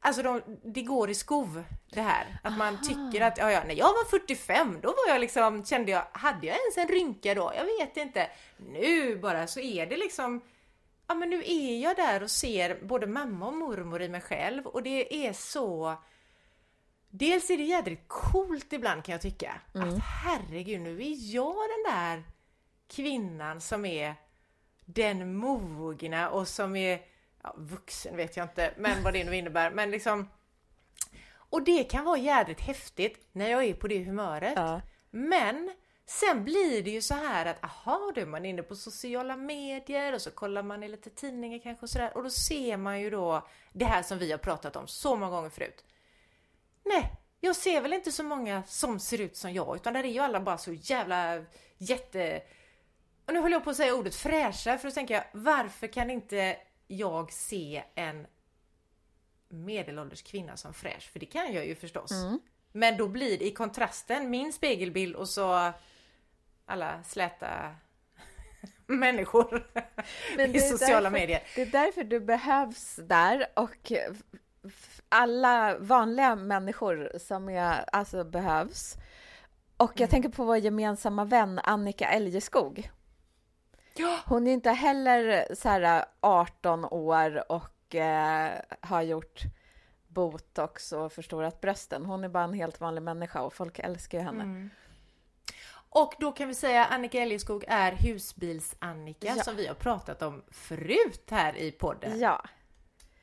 Alltså 0.00 0.22
de, 0.22 0.42
det 0.64 0.82
går 0.82 1.10
i 1.10 1.14
skov 1.14 1.64
det 1.90 2.00
här. 2.00 2.38
Att 2.42 2.58
man 2.58 2.82
tycker 2.82 3.26
att, 3.26 3.38
ja, 3.38 3.52
ja, 3.52 3.62
när 3.66 3.74
jag 3.74 3.86
var 3.86 4.04
45 4.04 4.78
då 4.82 4.88
var 4.88 5.08
jag 5.08 5.20
liksom, 5.20 5.64
kände 5.64 5.92
jag, 5.92 6.06
hade 6.12 6.46
jag 6.46 6.56
ens 6.56 6.76
en 6.76 6.88
rynka 6.88 7.34
då? 7.34 7.52
Jag 7.56 7.64
vet 7.64 7.96
inte. 7.96 8.30
Nu 8.56 9.16
bara 9.16 9.46
så 9.46 9.60
är 9.60 9.86
det 9.86 9.96
liksom, 9.96 10.40
ja 11.06 11.14
men 11.14 11.30
nu 11.30 11.42
är 11.46 11.78
jag 11.78 11.96
där 11.96 12.22
och 12.22 12.30
ser 12.30 12.84
både 12.84 13.06
mamma 13.06 13.46
och 13.46 13.54
mormor 13.54 14.02
i 14.02 14.08
mig 14.08 14.20
själv 14.20 14.66
och 14.66 14.82
det 14.82 15.26
är 15.26 15.32
så 15.32 15.96
Dels 17.10 17.50
är 17.50 17.56
det 17.56 17.62
jädrigt 17.62 18.08
coolt 18.08 18.72
ibland 18.72 19.04
kan 19.04 19.12
jag 19.12 19.22
tycka. 19.22 19.60
Att 19.74 19.98
herregud, 20.24 20.80
nu 20.80 21.02
är 21.02 21.34
jag 21.34 21.54
den 21.54 21.94
där 21.94 22.24
kvinnan 22.88 23.60
som 23.60 23.84
är 23.84 24.14
den 24.94 25.36
mogna 25.36 26.30
och 26.30 26.48
som 26.48 26.76
är 26.76 27.00
ja, 27.42 27.54
vuxen 27.58 28.16
vet 28.16 28.36
jag 28.36 28.44
inte, 28.44 28.74
men 28.76 29.02
vad 29.02 29.12
det 29.12 29.24
nu 29.24 29.36
innebär. 29.36 29.70
Men 29.70 29.90
liksom 29.90 30.28
och 31.50 31.62
det 31.62 31.84
kan 31.84 32.04
vara 32.04 32.18
jädrigt 32.18 32.60
häftigt 32.60 33.28
när 33.32 33.50
jag 33.50 33.64
är 33.64 33.74
på 33.74 33.88
det 33.88 34.04
humöret. 34.04 34.52
Ja. 34.56 34.80
Men 35.10 35.72
sen 36.06 36.44
blir 36.44 36.82
det 36.82 36.90
ju 36.90 37.02
så 37.02 37.14
här 37.14 37.46
att 37.46 37.64
aha, 37.64 38.12
då 38.14 38.20
är 38.20 38.26
man 38.26 38.44
inne 38.44 38.62
på 38.62 38.76
sociala 38.76 39.36
medier 39.36 40.12
och 40.12 40.22
så 40.22 40.30
kollar 40.30 40.62
man 40.62 40.82
i 40.82 40.88
lite 40.88 41.10
tidningar 41.10 41.58
kanske 41.58 41.84
och 41.84 41.90
sådär 41.90 42.16
och 42.16 42.22
då 42.22 42.30
ser 42.30 42.76
man 42.76 43.00
ju 43.00 43.10
då 43.10 43.48
det 43.72 43.84
här 43.84 44.02
som 44.02 44.18
vi 44.18 44.30
har 44.30 44.38
pratat 44.38 44.76
om 44.76 44.86
så 44.86 45.16
många 45.16 45.30
gånger 45.30 45.50
förut. 45.50 45.84
Nej, 46.84 47.12
jag 47.40 47.56
ser 47.56 47.80
väl 47.80 47.92
inte 47.92 48.12
så 48.12 48.22
många 48.22 48.62
som 48.66 49.00
ser 49.00 49.20
ut 49.20 49.36
som 49.36 49.52
jag 49.52 49.76
utan 49.76 49.92
där 49.92 50.04
är 50.04 50.08
ju 50.08 50.20
alla 50.20 50.40
bara 50.40 50.58
så 50.58 50.72
jävla 50.72 51.44
jätte... 51.78 52.42
Och 53.30 53.34
nu 53.34 53.40
håller 53.40 53.56
jag 53.56 53.64
på 53.64 53.70
att 53.70 53.76
säga 53.76 53.94
ordet 53.94 54.14
fräscha 54.14 54.78
för 54.78 54.88
då 54.88 54.94
tänker 54.94 55.14
jag 55.14 55.24
varför 55.32 55.86
kan 55.86 56.10
inte 56.10 56.56
jag 56.86 57.32
se 57.32 57.82
en 57.94 58.26
medelålders 59.48 60.22
kvinna 60.22 60.56
som 60.56 60.74
fräsch? 60.74 61.10
För 61.12 61.18
det 61.20 61.26
kan 61.26 61.52
jag 61.52 61.66
ju 61.66 61.74
förstås. 61.74 62.10
Men 62.72 62.96
då 62.96 63.08
blir 63.08 63.38
det 63.38 63.46
i 63.46 63.50
kontrasten 63.50 64.30
min 64.30 64.52
spegelbild 64.52 65.16
och 65.16 65.28
så 65.28 65.72
alla 66.66 67.02
släta 67.02 67.74
människor 68.86 69.70
Men 70.36 70.50
i 70.56 70.60
sociala 70.60 71.00
därför- 71.00 71.10
medier. 71.10 71.42
Det 71.54 71.62
är 71.62 71.66
därför 71.66 72.04
du 72.04 72.20
behövs 72.20 72.96
där 73.02 73.46
och 73.54 73.92
alla 75.08 75.78
vanliga 75.78 76.36
människor 76.36 77.18
som 77.18 77.48
är, 77.48 77.84
alltså 77.92 78.24
behövs. 78.24 78.94
Och 79.76 80.00
jag 80.00 80.10
tänker 80.10 80.28
på 80.28 80.44
vår 80.44 80.56
gemensamma 80.56 81.24
vän 81.24 81.58
Annika 81.58 82.08
Eljeskog. 82.08 82.90
Hon 84.26 84.46
är 84.46 84.52
inte 84.52 84.70
heller 84.70 85.54
så 85.54 85.68
här 85.68 86.04
18 86.20 86.84
år 86.84 87.52
och 87.52 87.94
eh, 87.94 88.52
har 88.80 89.02
gjort 89.02 89.40
botox 90.08 90.92
och 90.92 91.12
förstorat 91.12 91.60
brösten. 91.60 92.04
Hon 92.06 92.24
är 92.24 92.28
bara 92.28 92.44
en 92.44 92.52
helt 92.54 92.80
vanlig 92.80 93.02
människa 93.02 93.42
och 93.42 93.54
folk 93.54 93.78
älskar 93.78 94.18
ju 94.18 94.24
henne. 94.24 94.42
Mm. 94.42 94.70
Och 95.92 96.14
då 96.18 96.32
kan 96.32 96.48
vi 96.48 96.54
säga 96.54 96.84
Annika 96.84 97.18
Eljeskog 97.20 97.64
är 97.68 97.92
husbils-Annika 97.92 99.34
Ja. 99.36 99.42
som 99.42 99.56
vi 99.56 99.66
har 99.66 99.74
pratat 99.74 100.22
om 100.22 100.42
förut 100.50 101.28
här 101.30 101.56
i 101.56 101.72
podden. 101.72 102.18
Ja. 102.20 102.44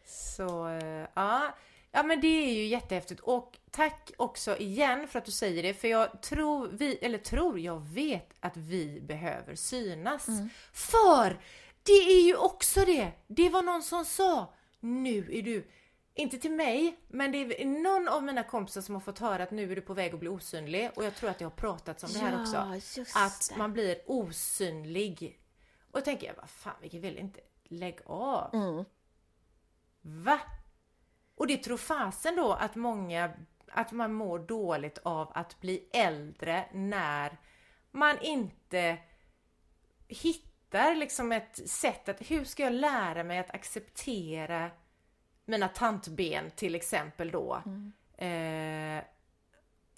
Så 0.06 0.68
eh, 0.68 1.08
ja, 1.13 1.42
ja 1.91 2.04
men 2.04 2.21
det 2.21 2.28
är 2.28 2.54
ju 2.54 2.65
jättehäftigt 2.65 3.21
och 3.21 3.58
tack 3.71 4.12
också 4.17 4.58
igen 4.58 5.08
för 5.08 5.19
att 5.19 5.26
du 5.26 5.32
säger 5.32 5.63
det 5.63 5.73
för 5.73 5.88
jag 5.88 6.21
tror 6.21 6.67
vi, 6.67 6.95
eller 6.95 7.17
tror, 7.17 7.60
jag 7.60 7.80
vet 7.80 8.30
att 8.39 8.58
vi 8.58 9.02
behöver 9.02 9.56
synas. 9.56 10.26
För 10.73 11.39
det 11.84 11.91
är 11.93 12.21
ju 12.21 12.36
också 12.36 12.86
det, 12.86 13.12
det 13.28 13.50
var 13.50 13.63
någon 13.63 13.84
som 13.84 14.06
sa 14.06 14.54
nu 14.80 15.28
är 15.32 15.41
du, 15.41 15.67
inte 16.13 16.38
till 16.38 16.52
mig, 16.52 16.97
men 17.08 17.32
det 17.32 17.62
är 17.62 17.65
någon 17.65 18.08
av 18.08 18.23
mina 18.23 18.43
kompisar 18.43 18.82
som 18.82 18.95
har 18.95 19.02
fått 19.02 19.19
höra 19.19 19.43
att 19.43 19.52
nu 19.52 19.71
är 19.71 19.76
du 19.76 19.82
på 19.82 19.93
väg 19.93 20.13
att 20.13 20.19
bli 20.19 20.30
osynlig 20.30 20.89
och 20.95 21.04
jag 21.06 21.15
tror 21.15 21.30
att 21.30 21.39
det 21.39 21.45
har 21.45 21.52
pratats 21.52 22.04
om 22.04 22.10
det 22.13 22.19
här 22.19 22.41
också. 22.41 22.97
just 23.00 23.15
Att 23.17 23.50
det. 23.50 23.58
man 23.58 23.73
blir 23.73 23.97
osynlig. 24.06 25.39
Och 25.91 26.00
då 26.00 26.06
tänker 26.06 26.28
jag, 26.28 26.36
vad 26.36 26.50
fan 26.50 26.73
vilken 26.82 27.02
vill 27.02 27.17
inte, 27.17 27.39
lägg 27.63 28.00
av. 28.06 28.56
Mm. 28.56 28.86
Va? 30.02 30.39
Och 31.38 31.47
det 31.47 31.58
tror 31.58 31.78
fasen 31.78 32.36
då 32.36 32.54
att 32.54 32.76
många, 32.76 33.32
att 33.71 33.91
man 33.91 34.13
mår 34.13 34.39
dåligt 34.39 34.97
av 34.97 35.32
att 35.36 35.60
bli 35.60 35.89
äldre 35.93 36.65
när 36.71 37.38
man 37.91 38.19
inte 38.21 38.97
hittar 40.08 40.95
liksom 40.95 41.32
ett 41.32 41.69
sätt 41.69 42.10
att, 42.10 42.32
hur 42.32 42.43
ska 42.43 42.63
jag 42.63 42.73
lära 42.73 43.23
mig 43.23 43.39
att 43.39 43.52
acceptera 43.52 44.71
mina 45.45 45.67
tantben 45.67 46.52
till 46.56 46.76
exempel 46.76 47.32
då? 47.32 47.62
Eh, 48.17 49.04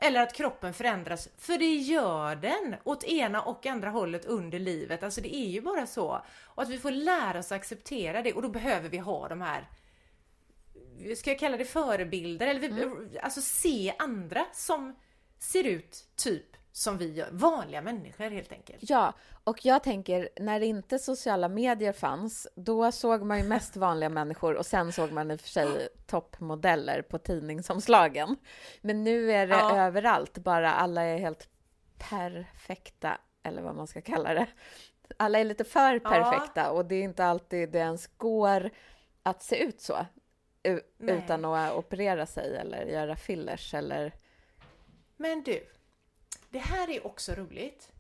eller 0.02 0.22
att 0.22 0.34
kroppen 0.34 0.74
förändras, 0.74 1.30
för 1.38 1.58
det 1.58 1.76
gör 1.76 2.36
den 2.36 2.76
åt 2.84 3.04
ena 3.04 3.42
och 3.42 3.66
andra 3.66 3.90
hållet 3.90 4.26
under 4.26 4.60
livet. 4.60 5.04
Alltså 5.04 5.22
det 5.22 5.36
är 5.36 5.50
ju 5.50 5.62
bara 5.62 5.88
så. 5.88 6.22
Och 6.42 6.64
att 6.64 6.70
vi 6.70 6.78
får 6.78 6.92
lära 6.92 7.40
oss 7.40 7.52
att 7.52 7.56
acceptera 7.56 8.22
det 8.22 8.34
och 8.34 8.42
då 8.42 8.50
behöver 8.50 8.90
vi 8.90 8.98
ha 8.98 9.28
de 9.28 9.42
här 9.42 9.68
Ska 11.18 11.30
jag 11.30 11.40
kalla 11.40 11.58
det 11.58 11.66
förebilder? 11.66 12.48
Eller 12.48 12.60
vi, 12.60 13.20
alltså 13.20 13.42
se 13.42 13.94
andra 14.00 14.46
som 14.54 14.96
ser 15.40 15.64
ut 15.64 16.06
typ 16.16 16.46
som 16.72 16.98
vi 16.98 17.14
gör. 17.14 17.30
Vanliga 17.32 17.82
människor 17.82 18.30
helt 18.30 18.52
enkelt. 18.52 18.80
Ja, 18.90 19.14
och 19.44 19.66
jag 19.66 19.84
tänker 19.84 20.30
när 20.40 20.62
inte 20.62 21.00
sociala 21.00 21.48
medier 21.50 21.94
fanns, 21.94 22.48
då 22.56 22.92
såg 22.92 23.22
man 23.26 23.38
ju 23.38 23.44
mest 23.48 23.76
vanliga 23.78 24.10
människor 24.10 24.56
och 24.56 24.66
sen 24.66 24.92
såg 24.92 25.12
man 25.12 25.32
i 25.32 25.36
och 25.36 25.40
för 25.42 25.50
sig 25.50 25.88
toppmodeller 26.08 27.02
på 27.02 27.18
tidningsomslagen. 27.18 28.36
Men 28.82 29.04
nu 29.04 29.32
är 29.32 29.48
det 29.48 29.54
Ja. 29.56 29.78
överallt, 29.82 30.38
bara 30.38 30.74
alla 30.74 31.02
är 31.04 31.18
helt 31.18 31.50
perfekta, 31.98 33.18
eller 33.44 33.62
vad 33.62 33.76
man 33.76 33.88
ska 33.88 34.02
kalla 34.02 34.34
det. 34.34 34.48
Alla 35.18 35.40
är 35.40 35.44
lite 35.44 35.64
för 35.64 35.94
Ja. 36.04 36.10
perfekta 36.10 36.72
och 36.72 36.86
det 36.86 36.96
är 36.96 37.04
inte 37.04 37.26
alltid 37.26 37.70
det 37.72 37.80
ens 37.80 38.08
går 38.08 38.70
att 39.24 39.44
se 39.44 39.64
ut 39.64 39.82
så. 39.82 40.06
U- 40.64 40.82
Nej. 40.98 41.18
Utan 41.18 41.46
att 41.46 41.74
operera 41.76 42.26
sig 42.26 42.58
eller 42.58 42.86
göra 42.86 43.16
fillers 43.16 43.74
eller... 43.74 44.14
Men 45.18 45.44
du, 45.44 45.66
det 46.50 46.60
här 46.60 46.90
är 46.90 47.08
också 47.08 47.34
roligt. 47.36 47.92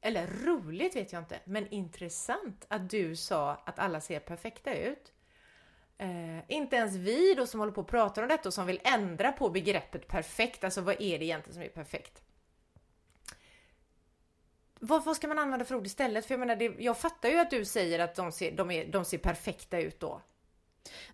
Eller 0.00 0.26
roligt 0.26 0.96
vet 0.96 1.12
jag 1.12 1.22
inte, 1.22 1.40
men 1.44 1.68
intressant 1.68 2.64
att 2.68 2.90
du 2.90 3.16
sa 3.16 3.50
att 3.66 3.78
alla 3.78 4.00
ser 4.00 4.20
perfekta 4.20 4.74
ut. 4.74 5.12
Eh, 5.98 6.50
inte 6.50 6.76
ens 6.76 6.94
vi 6.94 7.34
då 7.34 7.46
som 7.46 7.60
håller 7.60 7.72
på 7.72 7.80
och 7.80 7.88
pratar 7.88 8.22
om 8.22 8.28
detta 8.28 8.48
och 8.48 8.54
som 8.54 8.66
vill 8.66 8.80
ändra 8.84 9.32
på 9.32 9.50
begreppet 9.50 10.08
perfekt, 10.08 10.64
alltså 10.64 10.80
vad 10.80 10.94
är 11.00 11.18
det 11.18 11.24
egentligen 11.24 11.54
som 11.54 11.62
är 11.62 11.68
perfekt? 11.68 12.22
Vad, 14.80 15.04
vad 15.04 15.16
ska 15.16 15.28
man 15.28 15.38
använda 15.38 15.64
för 15.64 15.74
ord 15.74 15.86
istället? 15.86 16.26
För 16.26 16.34
jag 16.34 16.40
menar, 16.40 16.56
det, 16.56 16.74
jag 16.78 16.98
fattar 16.98 17.28
ju 17.28 17.38
att 17.38 17.50
du 17.50 17.64
säger 17.64 17.98
att 17.98 18.14
de 18.14 18.32
ser, 18.32 18.52
de 18.52 18.70
är, 18.70 18.86
de 18.86 19.04
ser 19.04 19.18
perfekta 19.18 19.78
ut 19.78 20.00
då. 20.00 20.22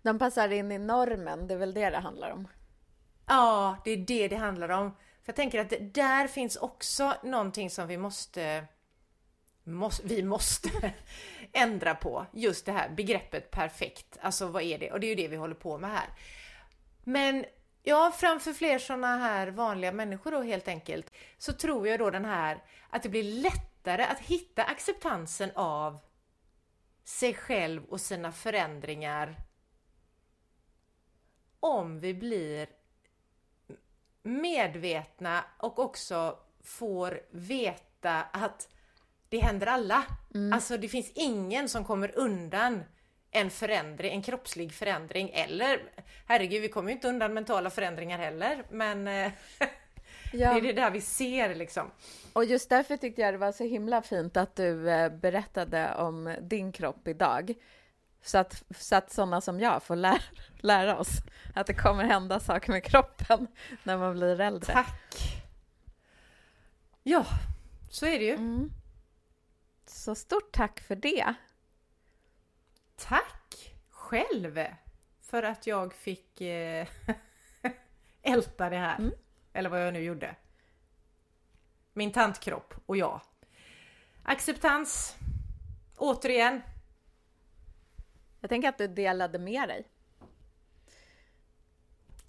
De 0.01 0.19
passar 0.19 0.49
in 0.49 0.71
i 0.71 0.77
normen, 0.77 1.47
det 1.47 1.53
är 1.53 1.57
väl 1.57 1.73
det 1.73 1.89
det 1.89 1.97
handlar 1.97 2.31
om. 2.31 2.47
Ja, 3.27 3.77
det 3.83 3.91
är 3.91 3.97
det 3.97 4.27
det 4.27 4.35
handlar 4.35 4.69
om. 4.69 4.91
För 4.91 5.25
jag 5.25 5.35
tänker 5.35 5.59
att 5.59 5.93
där 5.93 6.27
finns 6.27 6.55
också 6.55 7.13
någonting 7.23 7.69
som 7.69 7.87
vi 7.87 7.97
måste, 7.97 8.65
måste 9.63 10.07
vi 10.07 10.23
måste 10.23 10.93
ändra 11.53 11.95
på. 11.95 12.25
Just 12.31 12.65
det 12.65 12.71
här 12.71 12.89
begreppet 12.89 13.51
perfekt. 13.51 14.17
Alltså 14.21 14.47
vad 14.47 14.63
är 14.63 14.77
det? 14.77 14.91
Och 14.91 14.99
det 14.99 15.07
är 15.07 15.09
ju 15.09 15.15
det 15.15 15.27
vi 15.27 15.35
håller 15.35 15.55
på 15.55 15.77
med 15.77 15.89
här. 15.89 16.09
Men 17.03 17.45
ja, 17.83 18.11
framför 18.17 18.53
fler 18.53 18.79
sådana 18.79 19.17
här 19.17 19.47
vanliga 19.47 19.91
människor 19.91 20.31
då 20.31 20.41
helt 20.41 20.67
enkelt, 20.67 21.13
så 21.37 21.53
tror 21.53 21.87
jag 21.87 21.99
då 21.99 22.09
den 22.09 22.25
här 22.25 22.63
att 22.89 23.03
det 23.03 23.09
blir 23.09 23.23
lättare 23.23 24.03
att 24.03 24.19
hitta 24.19 24.63
acceptansen 24.63 25.51
av 25.55 25.97
sig 27.03 27.33
själv 27.33 27.83
och 27.83 28.01
sina 28.01 28.31
förändringar 28.31 29.35
om 31.61 31.99
vi 31.99 32.13
blir 32.13 32.67
medvetna 34.23 35.43
och 35.57 35.79
också 35.79 36.37
får 36.63 37.21
veta 37.31 38.21
att 38.21 38.69
det 39.29 39.39
händer 39.39 39.67
alla. 39.67 40.03
Alltså 40.53 40.77
det 40.77 40.87
finns 40.87 41.11
ingen 41.15 41.69
som 41.69 41.85
kommer 41.85 42.17
undan 42.17 42.83
en 43.31 43.49
förändring, 43.49 44.13
en 44.13 44.21
kroppslig 44.21 44.73
förändring 44.73 45.29
eller 45.33 45.81
herregud, 46.27 46.61
vi 46.61 46.69
kommer 46.69 46.89
ju 46.89 46.95
inte 46.95 47.07
undan 47.07 47.33
mentala 47.33 47.69
förändringar 47.69 48.17
heller, 48.17 48.63
men 48.69 49.07
eh, 49.07 49.31
det 50.31 50.43
är 50.43 50.61
det 50.61 50.73
där 50.73 50.91
vi 50.91 51.01
ser 51.01 51.55
liksom. 51.55 51.91
Och 52.33 52.45
just 52.45 52.69
därför 52.69 52.97
tyckte 52.97 53.21
jag 53.21 53.33
det 53.33 53.37
var 53.37 53.51
så 53.51 53.63
himla 53.63 54.01
fint 54.01 54.37
att 54.37 54.55
du 54.55 54.89
eh, 54.89 55.09
berättade 55.09 55.95
om 55.95 56.35
din 56.41 56.71
kropp 56.71 57.07
idag. 57.07 57.53
Så 58.21 58.37
att, 58.37 58.63
så 58.77 58.95
att 58.95 59.11
sådana 59.11 59.41
som 59.41 59.59
jag 59.59 59.83
får 59.83 59.95
lä 59.95 60.21
lära 60.59 60.97
oss 60.97 61.09
att 61.55 61.67
det 61.67 61.73
kommer 61.73 62.03
hända 62.03 62.39
saker 62.39 62.71
med 62.71 62.83
kroppen 62.83 63.47
när 63.83 63.97
man 63.97 64.13
blir 64.13 64.39
äldre. 64.39 64.73
Tack! 64.73 65.41
Ja, 67.03 67.25
så 67.89 68.05
är 68.05 68.19
det 68.19 68.25
ju. 68.25 68.33
Mm. 68.33 68.71
Så 69.85 70.15
stort 70.15 70.51
tack 70.51 70.79
för 70.79 70.95
det. 70.95 71.33
Tack 72.95 73.75
själv 73.89 74.59
för 75.21 75.43
att 75.43 75.67
jag 75.67 75.93
fick 75.93 76.41
eh, 76.41 76.87
älta 78.21 78.69
det 78.69 78.77
här. 78.77 78.97
Mm. 78.97 79.11
Eller 79.53 79.69
vad 79.69 79.85
jag 79.85 79.93
nu 79.93 79.99
gjorde. 79.99 80.35
Min 81.93 82.11
tantkropp 82.11 82.73
och 82.85 82.97
jag. 82.97 83.21
Acceptans. 84.23 85.15
Återigen. 85.97 86.61
Jag 88.41 88.49
tänker 88.49 88.69
att 88.69 88.77
du 88.77 88.87
delade 88.87 89.39
med 89.39 89.69
dig. 89.69 89.85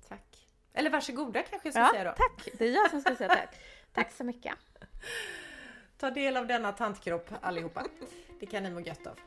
Tack. 0.09 0.49
Eller 0.73 0.91
varsågoda 0.91 1.43
kanske 1.43 1.69
jag 1.69 1.75
ska 1.75 1.81
Ja, 1.83 1.91
säga 1.93 2.05
då. 2.05 2.11
tack. 2.17 2.49
Det 2.59 2.65
är 2.65 2.73
jag 2.75 2.91
som 2.91 3.01
ska 3.01 3.17
säga 3.17 3.29
tack. 3.29 3.57
Tack 3.93 4.13
så 4.13 4.25
mycket. 4.25 4.55
Ta 5.99 6.11
del 6.11 6.37
av 6.37 6.47
denna 6.47 6.73
tantkropp 6.73 7.31
allihopa. 7.41 7.85
Det 8.41 8.47
kan 8.47 8.63
ni 8.63 8.71
må 8.71 8.81
gött 8.81 9.07
av. 9.07 9.19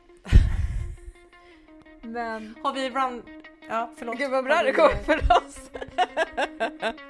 Men... 2.02 2.56
Har 2.62 2.72
vi 2.72 2.90
run... 2.90 3.42
Ja, 3.68 3.92
förlåt. 3.96 4.18
Gud 4.18 4.30
vad 4.30 4.44
bra 4.44 4.62
det 4.62 4.72
går 4.72 4.88
för 5.04 5.16
oss. 5.18 5.70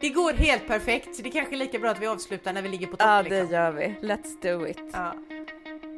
Det 0.00 0.08
går 0.08 0.32
helt 0.32 0.66
perfekt. 0.66 1.16
så 1.16 1.22
Det 1.22 1.28
är 1.28 1.32
kanske 1.32 1.54
är 1.54 1.58
lika 1.58 1.78
bra 1.78 1.90
att 1.90 2.00
vi 2.00 2.06
avslutar 2.06 2.52
när 2.52 2.62
vi 2.62 2.68
ligger 2.68 2.86
på 2.86 2.96
topp. 2.96 3.00
Ja, 3.06 3.22
det 3.22 3.28
liksom. 3.30 3.50
gör 3.54 3.70
vi. 3.72 3.84
Let's 4.00 4.42
do 4.42 4.66
it. 4.66 4.80
Ja. 4.92 5.14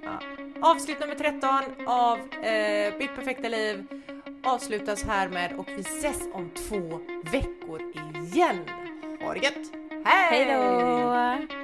Ja. 0.02 0.20
Avsnitt 0.62 1.00
nummer 1.00 1.14
13 1.14 1.50
av 1.86 2.18
eh, 2.18 2.98
Mitt 2.98 3.16
perfekta 3.16 3.48
liv 3.48 3.84
avslutas 4.44 5.04
härmed 5.04 5.52
och 5.58 5.68
vi 5.68 5.80
ses 5.80 6.22
om 6.32 6.50
två 6.50 7.00
veckor 7.32 7.82
igen. 8.24 8.58
Ha 9.22 9.34
det 9.34 9.40
gött! 9.40 9.72
Hej! 10.04 10.44
Hej 10.44 10.54
då! 10.54 11.61